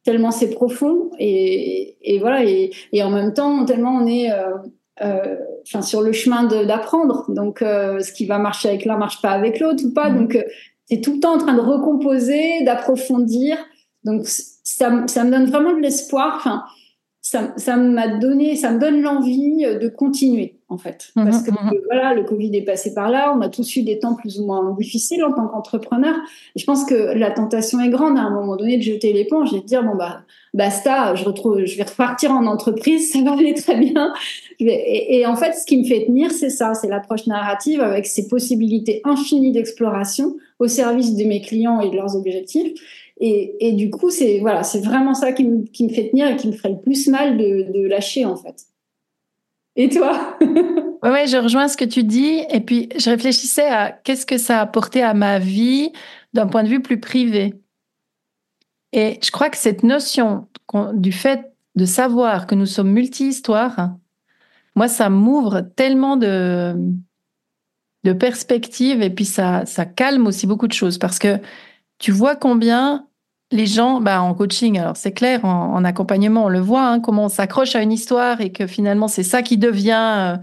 tellement 0.06 0.32
c'est 0.32 0.50
profond, 0.50 1.12
et, 1.20 1.98
voilà, 2.20 2.46
et, 2.46 2.72
en 3.04 3.10
même 3.10 3.34
temps, 3.34 3.66
tellement 3.66 3.98
on 3.98 4.08
est 4.08 4.32
euh, 4.32 4.54
enfin 5.02 5.82
sur 5.82 6.02
le 6.02 6.12
chemin 6.12 6.44
d'apprendre. 6.44 7.26
Donc, 7.30 7.62
euh, 7.62 8.00
ce 8.00 8.12
qui 8.12 8.26
va 8.26 8.38
marcher 8.38 8.70
avec 8.70 8.86
l'un 8.86 8.98
marche 8.98 9.22
pas 9.22 9.32
avec 9.32 9.60
l'autre 9.60 9.84
ou 9.86 9.94
pas. 9.94 10.10
Mmh. 10.10 10.18
Donc, 10.18 10.36
euh, 10.36 10.98
tout 11.02 11.14
le 11.14 11.20
temps 11.20 11.36
en 11.36 11.38
train 11.38 11.54
de 11.54 11.62
recomposer, 11.62 12.64
d'approfondir. 12.64 13.58
Donc, 14.04 14.26
ça, 14.26 15.04
ça, 15.08 15.24
me 15.24 15.32
donne 15.32 15.46
vraiment 15.46 15.74
de 15.74 15.82
l'espoir. 15.82 16.36
Enfin, 16.38 16.64
ça, 17.32 17.54
ça 17.56 17.78
m'a 17.78 18.10
donné, 18.10 18.58
ça 18.58 18.72
me 18.72 18.78
donne 18.78 19.02
l'envie 19.02 19.64
de 19.64 19.88
continuer 19.88 20.56
en 20.68 20.78
fait, 20.78 21.12
mmh, 21.16 21.24
parce 21.24 21.44
que 21.44 21.52
mmh, 21.52 21.72
voilà, 21.86 22.14
le 22.14 22.26
Covid 22.26 22.54
est 22.58 22.64
passé 22.64 22.94
par 22.94 23.10
là, 23.10 23.34
on 23.34 23.40
a 23.40 23.48
tous 23.48 23.74
eu 23.78 23.84
des 23.84 24.00
temps 24.00 24.16
plus 24.16 24.42
ou 24.42 24.46
moins 24.46 24.76
difficiles 24.78 25.24
en 25.24 25.32
tant 25.32 25.48
qu'entrepreneur. 25.48 26.14
je 26.58 26.66
pense 26.66 26.84
que 26.84 26.94
la 26.94 27.32
tentation 27.32 27.80
est 27.80 27.88
grande 27.88 28.18
à 28.18 28.22
un 28.22 28.32
moment 28.32 28.58
donné 28.58 28.76
de 28.76 28.82
jeter 28.82 29.14
l'éponge 29.14 29.54
et 29.54 29.62
de 29.62 29.66
dire 29.66 29.82
bon 29.82 29.96
bah 29.96 30.24
basta, 30.54 31.16
je 31.16 31.24
retrouve, 31.24 31.64
je 31.64 31.78
vais 31.78 31.84
repartir 31.84 32.32
en 32.32 32.46
entreprise, 32.48 33.12
ça 33.14 33.22
va 33.22 33.32
aller 33.32 33.54
très 33.54 33.78
bien. 33.78 34.12
Et, 34.60 35.20
et 35.20 35.26
en 35.26 35.38
fait, 35.38 35.54
ce 35.54 35.66
qui 35.66 35.78
me 35.78 35.86
fait 35.86 36.08
tenir, 36.08 36.32
c'est 36.32 36.50
ça, 36.50 36.74
c'est 36.74 36.90
l'approche 36.90 37.28
narrative 37.28 37.80
avec 37.80 38.08
ses 38.08 38.28
possibilités 38.28 39.00
infinies 39.06 39.54
d'exploration 39.54 40.36
au 40.60 40.68
service 40.68 41.16
de 41.16 41.24
mes 41.24 41.40
clients 41.40 41.80
et 41.80 41.90
de 41.90 41.96
leurs 41.96 42.18
objectifs. 42.18 42.74
Et, 43.24 43.74
du 43.74 43.92
coup, 43.92 44.10
c'est 44.10 44.40
voilà, 44.40 44.64
c'est 44.64 44.82
vraiment 44.82 45.14
ça 45.14 45.32
qui 45.32 45.46
me, 45.46 45.64
qui 45.64 45.84
me, 45.86 45.90
fait 45.90 46.10
tenir 46.10 46.28
et 46.28 46.36
qui 46.36 46.48
me 46.48 46.54
ferait 46.54 46.72
le 46.72 46.82
plus 46.82 47.08
mal 47.08 47.38
de, 47.38 47.88
lâcher 47.88 48.26
en 48.26 48.36
fait. 48.36 48.66
Et 49.76 49.90
toi? 49.90 50.38
Ouais, 51.04 51.26
je 51.26 51.38
rejoins 51.38 51.68
ce 51.68 51.78
que 51.78 51.86
tu 51.86 52.04
dis. 52.04 52.44
Et 52.52 52.60
puis, 52.60 52.90
je 52.96 53.10
réfléchissais 53.10 53.68
à 53.68 53.92
qu'est-ce 53.92 54.28
que 54.28 54.38
ça 54.38 54.60
a 54.60 54.62
apporté 54.62 55.02
à 55.02 55.16
ma 55.16 55.40
vie 55.40 55.92
d'un 56.34 56.46
point 56.46 56.62
de 56.62 56.68
vue 56.68 56.82
plus 56.82 57.00
privé. 57.00 57.56
Et 58.92 59.18
je 59.24 59.32
crois 59.32 59.50
que 59.50 59.58
cette 59.58 59.82
notion 59.82 60.48
du 60.94 61.12
fait 61.12 61.54
de 61.76 61.86
savoir 61.86 62.46
que 62.46 62.54
nous 62.54 62.68
sommes 62.68 62.92
multi-histoires, 62.92 63.96
moi, 64.76 64.88
ça 64.88 65.10
m'ouvre 65.10 65.62
tellement 65.62 66.18
de, 66.18 66.76
de 68.04 68.14
perspectives 68.14 69.02
et 69.02 69.10
puis 69.10 69.26
ça, 69.26 69.66
ça 69.66 69.86
calme 69.86 70.28
aussi 70.28 70.46
beaucoup 70.46 70.68
de 70.68 70.74
choses 70.74 71.00
parce 71.00 71.18
que 71.18 71.40
tu 71.98 72.12
vois 72.12 72.36
combien 72.36 73.08
les 73.52 73.66
gens, 73.66 74.00
bah, 74.00 74.22
en 74.22 74.34
coaching, 74.34 74.80
alors 74.80 74.96
c'est 74.96 75.12
clair, 75.12 75.44
en, 75.46 75.84
accompagnement, 75.84 76.46
on 76.46 76.50
le 76.50 76.60
voit, 76.60 76.88
hein, 76.88 77.00
comment 77.00 77.26
on 77.26 77.30
s'accroche 77.30 77.76
à 77.76 77.82
une 77.82 77.92
histoire 77.92 78.42
et 78.42 78.52
que 78.52 78.66
finalement 78.68 79.08
c'est 79.08 79.24
ça 79.24 79.42
qui 79.42 79.58
devient 79.58 79.92
euh, 80.18 80.38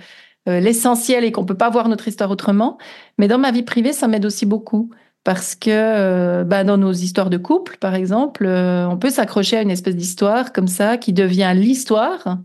euh, 0.48 0.60
l'essentiel 0.60 1.24
et 1.24 1.32
qu'on 1.32 1.44
peut 1.44 1.56
pas 1.56 1.70
voir 1.70 1.88
notre 1.88 2.08
histoire 2.08 2.30
autrement. 2.30 2.78
Mais 3.18 3.28
dans 3.28 3.38
ma 3.38 3.50
vie 3.50 3.62
privée, 3.62 3.92
ça 3.92 4.08
m'aide 4.08 4.26
aussi 4.26 4.46
beaucoup 4.46 4.90
parce 5.24 5.54
que 5.54 5.70
euh, 5.70 6.44
bah, 6.44 6.64
dans 6.64 6.76
nos 6.76 6.92
histoires 6.92 7.30
de 7.30 7.38
couple, 7.38 7.78
par 7.78 7.94
exemple, 7.94 8.46
on 8.46 8.96
peut 8.98 9.10
s'accrocher 9.10 9.56
à 9.56 9.62
une 9.62 9.70
espèce 9.70 9.96
d'histoire 9.96 10.52
comme 10.52 10.68
ça 10.68 10.98
qui 10.98 11.12
devient 11.12 11.52
l'histoire 11.54 12.38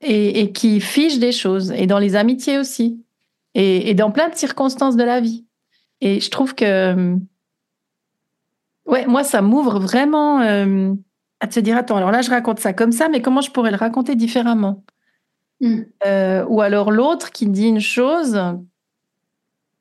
et, 0.00 0.52
qui 0.52 0.80
fiche 0.80 1.18
des 1.18 1.32
choses. 1.32 1.72
Et 1.72 1.86
dans 1.86 1.98
les 1.98 2.16
amitiés 2.16 2.58
aussi. 2.58 3.02
Et, 3.54 3.90
et 3.90 3.94
dans 3.94 4.10
plein 4.10 4.28
de 4.28 4.34
circonstances 4.34 4.96
de 4.96 5.04
la 5.04 5.20
vie. 5.20 5.46
Et 6.00 6.20
je 6.20 6.30
trouve 6.30 6.54
que 6.54 7.16
Ouais, 8.86 9.06
moi, 9.06 9.24
ça 9.24 9.40
m'ouvre 9.40 9.78
vraiment 9.78 10.40
euh, 10.40 10.92
à 11.40 11.46
te 11.46 11.58
dire, 11.60 11.76
attends, 11.76 11.96
alors 11.96 12.10
là, 12.10 12.22
je 12.22 12.30
raconte 12.30 12.60
ça 12.60 12.72
comme 12.72 12.92
ça, 12.92 13.08
mais 13.08 13.22
comment 13.22 13.40
je 13.40 13.50
pourrais 13.50 13.70
le 13.70 13.76
raconter 13.76 14.14
différemment? 14.14 14.84
Hmm. 15.60 15.82
euh, 16.06 16.44
Ou 16.48 16.60
alors 16.60 16.90
l'autre 16.90 17.30
qui 17.30 17.46
dit 17.46 17.68
une 17.68 17.80
chose, 17.80 18.38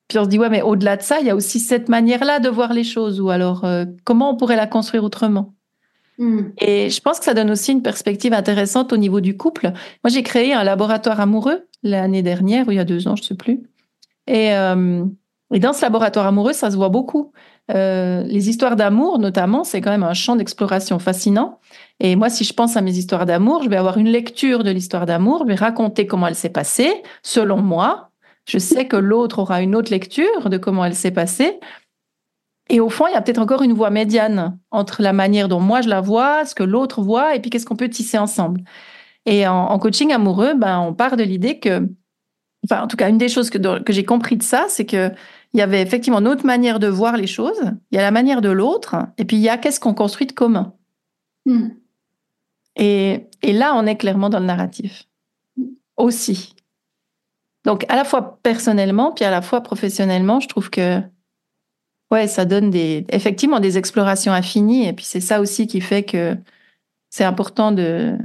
puis 0.08 0.20
on 0.20 0.24
se 0.24 0.30
dit, 0.30 0.40
ouais, 0.40 0.50
mais 0.50 0.62
au-delà 0.62 0.96
de 0.98 1.02
ça, 1.02 1.20
il 1.20 1.28
y 1.28 1.30
a 1.30 1.36
aussi 1.36 1.60
cette 1.60 1.90
manière-là 1.90 2.40
de 2.40 2.48
voir 2.48 2.74
les 2.74 2.84
choses, 2.84 3.20
ou 3.20 3.30
alors 3.30 3.66
euh, 3.66 3.86
comment 4.06 4.32
on 4.32 4.38
pourrait 4.38 4.56
la 4.56 4.68
construire 4.68 5.04
autrement? 5.04 5.54
Hmm. 6.18 6.52
Et 6.60 6.90
je 6.90 7.02
pense 7.02 7.20
que 7.20 7.26
ça 7.26 7.34
donne 7.34 7.52
aussi 7.52 7.72
une 7.72 7.82
perspective 7.82 8.34
intéressante 8.34 8.94
au 8.94 8.98
niveau 8.98 9.20
du 9.20 9.36
couple. 9.36 9.74
Moi, 10.04 10.10
j'ai 10.10 10.24
créé 10.24 10.54
un 10.54 10.64
laboratoire 10.64 11.20
amoureux 11.20 11.68
l'année 11.82 12.22
dernière, 12.22 12.68
ou 12.68 12.72
il 12.72 12.78
y 12.78 12.80
a 12.80 12.86
deux 12.86 13.08
ans, 13.08 13.16
je 13.16 13.24
ne 13.24 13.28
sais 13.28 13.36
plus. 13.36 13.64
Et, 14.28 14.52
et 14.52 15.60
dans 15.60 15.74
ce 15.74 15.82
laboratoire 15.82 16.28
amoureux, 16.28 16.54
ça 16.54 16.72
se 16.72 16.78
voit 16.78 16.90
beaucoup. 16.90 17.34
Euh, 17.72 18.24
les 18.24 18.50
histoires 18.50 18.76
d'amour, 18.76 19.20
notamment, 19.20 19.64
c'est 19.64 19.80
quand 19.80 19.92
même 19.92 20.04
un 20.04 20.14
champ 20.14 20.36
d'exploration 20.36 21.00
fascinant. 21.00 21.60
Et 22.00 22.16
moi, 22.16 22.30
si 22.30 22.44
je 22.44 22.54
pense 22.54 22.76
à 22.76 22.82
mes 22.82 22.98
histoires 22.98 23.26
d'amour, 23.26 23.64
je 23.64 23.70
vais 23.70 23.78
avoir 23.78 23.98
une 23.98 24.10
lecture 24.10 24.64
de 24.64 24.72
l'histoire 24.72 25.06
d'amour, 25.06 25.40
je 25.44 25.48
vais 25.48 25.56
raconter 25.56 26.06
comment 26.06 26.28
elle 26.28 26.36
s'est 26.36 26.50
passée, 26.50 27.04
selon 27.22 27.58
moi, 27.62 28.10
Je 28.46 28.58
sais 28.58 28.88
que 28.90 28.98
l'autre 28.98 29.40
aura 29.40 29.62
une 29.62 29.74
autre 29.74 29.90
lecture 29.90 30.50
de 30.50 30.58
comment 30.58 30.84
elle 30.84 30.96
s'est 30.96 31.12
passée. 31.12 31.62
Et 32.70 32.82
au 32.82 32.90
fond, 32.90 33.08
il 33.08 33.14
y 33.14 33.16
a 33.16 33.22
peut-être 33.22 33.40
encore 33.40 33.62
une 33.62 33.72
voie 33.72 33.90
médiane 33.90 34.60
entre 34.72 35.02
la 35.02 35.14
manière 35.14 35.48
dont 35.48 35.62
moi 35.62 35.82
je 35.82 35.88
la 35.88 36.02
vois, 36.02 36.46
ce 36.46 36.54
que 36.56 36.64
l'autre 36.64 37.02
voit, 37.02 37.36
et 37.36 37.40
puis 37.40 37.50
qu'est-ce 37.50 37.66
qu'on 37.66 37.78
peut 37.78 37.90
tisser 37.90 38.18
ensemble. 38.18 38.62
Et 39.26 39.48
en, 39.48 39.80
coaching 39.80 40.12
amoureux, 40.12 40.54
ben, 40.56 40.80
on 40.80 40.94
part 40.94 41.16
de 41.16 41.24
l'idée 41.24 41.60
que, 41.60 41.88
enfin, 42.66 42.84
en 42.84 42.88
tout 42.88 42.98
cas, 42.98 43.10
une 43.10 43.18
des 43.18 43.30
choses 43.30 43.50
que, 43.50 43.80
que 43.80 43.94
j'ai 43.94 44.04
compris 44.06 44.36
de 44.38 44.44
ça, 44.44 44.66
c'est 44.70 44.86
que 44.86 45.12
il 45.54 45.60
y 45.60 45.62
avait 45.62 45.82
effectivement 45.82 46.20
une 46.20 46.28
autre 46.28 46.46
manière 46.46 46.80
de 46.80 46.88
voir 46.88 47.16
les 47.16 47.28
choses, 47.28 47.62
il 47.92 47.96
y 47.96 48.00
a 48.00 48.02
la 48.02 48.12
manière 48.12 48.42
de 48.42 48.50
l'autre, 48.50 48.96
et 49.18 49.26
puis 49.26 49.38
il 49.38 49.42
y 49.42 49.50
a 49.50 49.58
qu'est-ce 49.58 49.80
qu'on 49.80 49.94
construit 49.94 50.28
de 50.28 50.32
commun. 50.34 50.74
Hmm. 51.46 51.70
Et, 52.76 53.28
et, 53.44 53.54
là, 53.54 53.74
on 53.76 53.86
est 53.86 53.98
clairement 53.98 54.30
dans 54.30 54.40
le 54.40 54.46
narratif 54.46 55.08
aussi. 55.96 56.56
Donc, 57.66 57.86
à 57.88 57.96
la 57.96 58.04
fois 58.04 58.40
personnellement, 58.42 59.12
puis 59.12 59.26
à 59.26 59.32
la 59.32 59.42
fois 59.42 59.62
professionnellement, 59.62 60.40
je 60.40 60.48
trouve 60.48 60.70
que 60.72 61.00
ouais, 62.12 62.28
ça 62.28 62.46
donne 62.46 62.70
des, 62.70 63.06
effectivement 63.10 63.60
des 63.60 63.78
explorations 63.78 64.34
infinies. 64.34 64.88
Et 64.88 64.94
puis, 64.94 65.06
c'est 65.06 65.22
ça 65.22 65.40
aussi 65.40 65.68
qui 65.68 65.82
fait 65.82 66.04
que 66.04 66.36
c'est 67.10 67.24
important 67.24 67.72
de. 67.72 68.18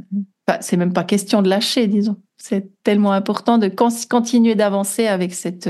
c'est 0.61 0.77
même 0.79 0.95
pas 0.95 1.05
question 1.05 1.43
de 1.43 1.49
lâcher, 1.49 1.87
disons. 1.89 2.17
C'est 2.39 2.71
tellement 2.85 3.13
important 3.13 3.59
de 3.59 3.69
continuer 4.09 4.55
d'avancer 4.55 5.07
avec 5.07 5.35
cette 5.35 5.69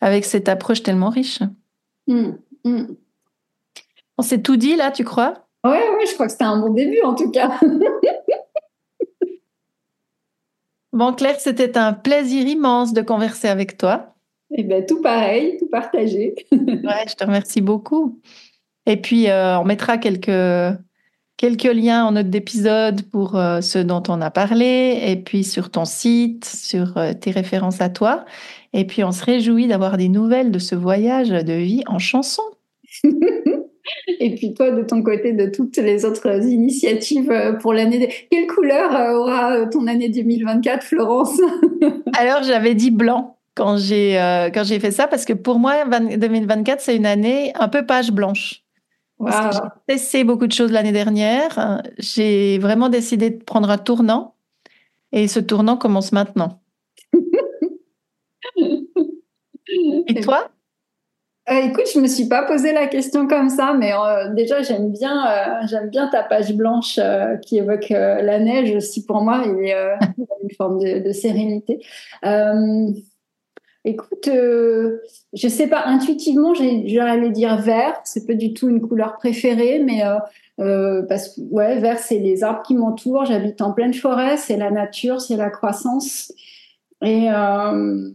avec 0.00 0.24
cette 0.24 0.48
approche 0.48 0.82
tellement 0.82 1.10
riche. 1.10 1.40
Hmm, 2.06 2.32
hmm. 2.64 2.86
On 4.18 4.22
s'est 4.22 4.42
tout 4.42 4.56
dit 4.56 4.76
là, 4.76 4.90
tu 4.90 5.04
crois? 5.04 5.46
Ouais, 5.64 5.70
ouais, 5.72 6.06
je 6.06 6.14
crois 6.14 6.26
que 6.26 6.32
c'était 6.32 6.44
un 6.44 6.58
bon 6.58 6.72
début 6.72 7.00
en 7.02 7.14
tout 7.14 7.30
cas. 7.30 7.58
bon, 10.92 11.12
Claire, 11.12 11.40
c'était 11.40 11.76
un 11.76 11.92
plaisir 11.92 12.46
immense 12.46 12.92
de 12.92 13.02
converser 13.02 13.48
avec 13.48 13.76
toi. 13.78 14.14
Eh 14.52 14.62
bien, 14.64 14.82
tout 14.82 15.00
pareil, 15.00 15.56
tout 15.58 15.68
partagé. 15.68 16.34
ouais, 16.52 17.04
je 17.08 17.14
te 17.14 17.24
remercie 17.24 17.60
beaucoup. 17.60 18.20
Et 18.86 18.96
puis, 18.96 19.28
euh, 19.28 19.58
on 19.58 19.64
mettra 19.64 19.98
quelques, 19.98 20.76
quelques 21.36 21.64
liens 21.64 22.04
en 22.04 22.12
note 22.12 22.30
d'épisode 22.30 23.02
pour 23.10 23.36
euh, 23.36 23.60
ce 23.60 23.78
dont 23.78 24.02
on 24.08 24.20
a 24.20 24.30
parlé, 24.30 25.00
et 25.06 25.16
puis 25.16 25.44
sur 25.44 25.70
ton 25.70 25.84
site, 25.84 26.44
sur 26.44 26.96
euh, 26.96 27.12
tes 27.12 27.30
références 27.30 27.80
à 27.80 27.90
toi. 27.90 28.24
Et 28.72 28.86
puis, 28.86 29.02
on 29.04 29.12
se 29.12 29.24
réjouit 29.24 29.66
d'avoir 29.66 29.96
des 29.96 30.08
nouvelles 30.08 30.50
de 30.50 30.58
ce 30.58 30.74
voyage 30.74 31.30
de 31.30 31.52
vie 31.52 31.82
en 31.86 31.98
chanson. 31.98 32.42
Et 34.20 34.34
puis 34.34 34.54
toi, 34.54 34.70
de 34.70 34.82
ton 34.82 35.02
côté, 35.02 35.32
de 35.32 35.46
toutes 35.46 35.76
les 35.76 36.04
autres 36.04 36.46
initiatives 36.46 37.30
euh, 37.30 37.52
pour 37.54 37.72
l'année. 37.72 38.12
Quelle 38.30 38.46
couleur 38.46 38.94
euh, 38.94 39.14
aura 39.14 39.56
euh, 39.56 39.66
ton 39.70 39.86
année 39.86 40.08
2024, 40.08 40.82
Florence? 40.82 41.40
Alors, 42.18 42.42
j'avais 42.42 42.74
dit 42.74 42.90
blanc 42.90 43.36
quand 43.54 43.76
j'ai 43.76 44.14
quand 44.54 44.64
j'ai 44.64 44.78
fait 44.78 44.92
ça 44.92 45.06
parce 45.06 45.24
que 45.24 45.32
pour 45.32 45.58
moi, 45.58 45.84
2024, 45.84 46.80
c'est 46.80 46.96
une 46.96 47.04
année 47.04 47.52
un 47.58 47.68
peu 47.68 47.84
page 47.84 48.12
blanche. 48.12 48.62
J'ai 49.26 49.58
testé 49.86 50.24
beaucoup 50.24 50.46
de 50.46 50.52
choses 50.52 50.72
l'année 50.72 50.92
dernière. 50.92 51.82
J'ai 51.98 52.58
vraiment 52.58 52.88
décidé 52.88 53.28
de 53.28 53.42
prendre 53.42 53.68
un 53.68 53.76
tournant 53.76 54.34
et 55.12 55.28
ce 55.28 55.40
tournant 55.40 55.76
commence 55.76 56.12
maintenant. 56.12 56.60
Et 60.08 60.20
toi? 60.22 60.50
Euh, 61.50 61.62
écoute, 61.62 61.86
je 61.92 61.98
me 61.98 62.06
suis 62.06 62.28
pas 62.28 62.44
posé 62.44 62.72
la 62.72 62.86
question 62.86 63.26
comme 63.26 63.48
ça, 63.48 63.74
mais 63.76 63.92
euh, 63.92 64.32
déjà 64.34 64.62
j'aime 64.62 64.92
bien, 64.92 65.26
euh, 65.26 65.66
j'aime 65.68 65.88
bien 65.88 66.06
ta 66.08 66.22
page 66.22 66.54
blanche 66.54 67.00
qui 67.42 67.58
évoque 67.58 67.88
la 67.88 68.38
neige 68.38 68.74
aussi. 68.76 69.04
Pour 69.04 69.22
moi, 69.22 69.42
il 69.44 69.66
y 69.66 69.72
a 69.72 69.98
une 70.42 70.50
forme 70.56 70.78
de, 70.78 71.12
sérénité. 71.12 71.80
écoute, 73.84 74.28
je 74.28 75.48
sais 75.48 75.66
pas, 75.66 75.84
intuitivement, 75.86 76.54
j'allais 76.54 77.30
dire 77.30 77.56
vert. 77.56 78.00
C'est 78.04 78.26
pas 78.26 78.34
du 78.34 78.52
tout 78.52 78.68
une 78.68 78.80
couleur 78.80 79.16
préférée, 79.16 79.80
mais 79.80 80.02
parce 80.56 81.30
que 81.30 81.40
ouais, 81.50 81.80
vert, 81.80 81.98
c'est 81.98 82.18
les 82.18 82.44
arbres 82.44 82.62
qui 82.62 82.76
m'entourent. 82.76 83.24
J'habite 83.24 83.60
en 83.60 83.72
pleine 83.72 83.94
forêt, 83.94 84.36
c'est 84.36 84.56
la 84.56 84.70
nature, 84.70 85.20
c'est 85.20 85.36
la 85.36 85.50
croissance. 85.50 86.32
Et 87.02 87.28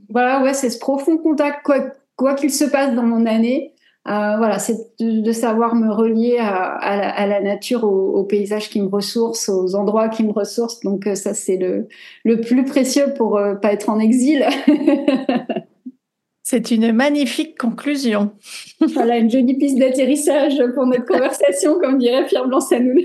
voilà, 0.10 0.43
ouais, 0.43 0.54
c'est 0.54 0.69
ce 0.69 0.80
profond 0.80 1.17
contact. 1.17 1.63
Quoi, 1.63 1.91
quoi 2.15 2.36
qu'il 2.36 2.52
se 2.52 2.65
passe 2.65 2.93
dans 2.95 3.04
mon 3.04 3.26
année, 3.26 3.76
euh, 4.08 4.38
voilà, 4.38 4.60
c'est 4.60 4.78
de, 5.00 5.32
savoir 5.32 5.74
me 5.74 5.91
relier 5.91 6.38
à, 6.39 7.26
la, 7.26 7.41
nature, 7.41 7.84
aux, 7.84 8.24
paysages 8.24 8.69
qui 8.69 8.80
me 8.80 8.88
ressourcent, 8.88 9.50
aux 9.50 9.74
endroits 9.74 10.10
qui 10.10 10.24
me 10.24 10.32
ressourcent. 10.32 10.80
Donc 10.84 11.08
euh, 11.08 11.15
ça, 11.15 11.34
c'est 11.34 11.58
le, 11.58 11.88
le 12.24 12.39
plus 12.39 12.65
précieux 12.65 13.13
pour 13.17 13.38
euh, 13.38 13.56
pas 13.56 13.74
être 13.74 13.89
en 13.89 14.00
exil. 14.00 14.45
c'est 16.43 16.69
une 16.69 16.91
magnifique 16.91 17.58
conclusion. 17.58 18.32
voilà, 18.93 19.17
une 19.17 19.32
jolie 19.32 19.58
piste 19.58 19.80
d'atterrissage 19.80 20.62
pour 20.76 20.86
notre 20.86 21.06
conversation, 21.06 21.80
comme 21.80 21.98
dirait 21.98 22.28
Pierre 22.28 22.48
Blanc-Sanoun. 22.48 23.02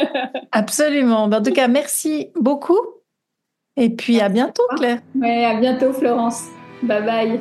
Absolument. 0.52 1.28
Ben, 1.28 1.38
en 1.38 1.42
tout 1.42 1.52
cas, 1.52 1.68
merci 1.68 2.28
beaucoup. 2.38 2.78
Et 3.76 3.90
puis 3.90 4.20
à 4.20 4.28
bientôt, 4.28 4.64
Claire. 4.76 5.00
Oui, 5.14 5.44
à 5.44 5.54
bientôt, 5.54 5.92
Florence. 5.92 6.44
Bye 6.82 7.02
bye. 7.04 7.40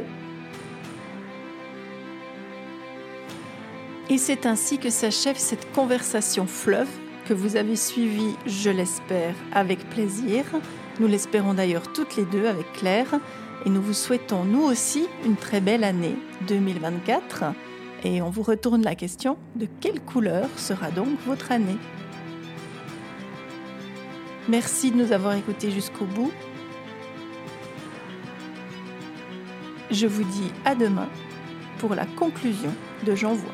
Et 4.09 4.17
c'est 4.17 4.45
ainsi 4.45 4.77
que 4.77 4.89
s'achève 4.89 5.37
cette 5.37 5.71
conversation 5.73 6.45
fleuve 6.45 6.89
que 7.27 7.33
vous 7.33 7.55
avez 7.55 7.75
suivie, 7.75 8.35
je 8.45 8.69
l'espère, 8.69 9.35
avec 9.53 9.89
plaisir. 9.89 10.43
Nous 10.99 11.07
l'espérons 11.07 11.53
d'ailleurs 11.53 11.91
toutes 11.91 12.15
les 12.15 12.25
deux 12.25 12.47
avec 12.47 12.71
Claire. 12.73 13.19
Et 13.65 13.69
nous 13.69 13.81
vous 13.81 13.93
souhaitons, 13.93 14.43
nous 14.43 14.63
aussi, 14.63 15.07
une 15.25 15.35
très 15.35 15.61
belle 15.61 15.83
année 15.83 16.15
2024. 16.47 17.45
Et 18.03 18.21
on 18.21 18.29
vous 18.29 18.41
retourne 18.41 18.81
la 18.81 18.95
question, 18.95 19.37
de 19.55 19.67
quelle 19.79 19.99
couleur 19.99 20.47
sera 20.57 20.91
donc 20.91 21.09
votre 21.25 21.51
année? 21.51 21.77
Merci 24.49 24.91
de 24.91 24.97
nous 24.97 25.11
avoir 25.11 25.35
écoutés 25.35 25.71
jusqu'au 25.71 26.05
bout. 26.05 26.31
Je 29.91 30.07
vous 30.07 30.23
dis 30.23 30.51
à 30.65 30.73
demain 30.73 31.09
pour 31.77 31.93
la 31.93 32.05
conclusion 32.05 32.73
de 33.05 33.13
J'envoie. 33.13 33.51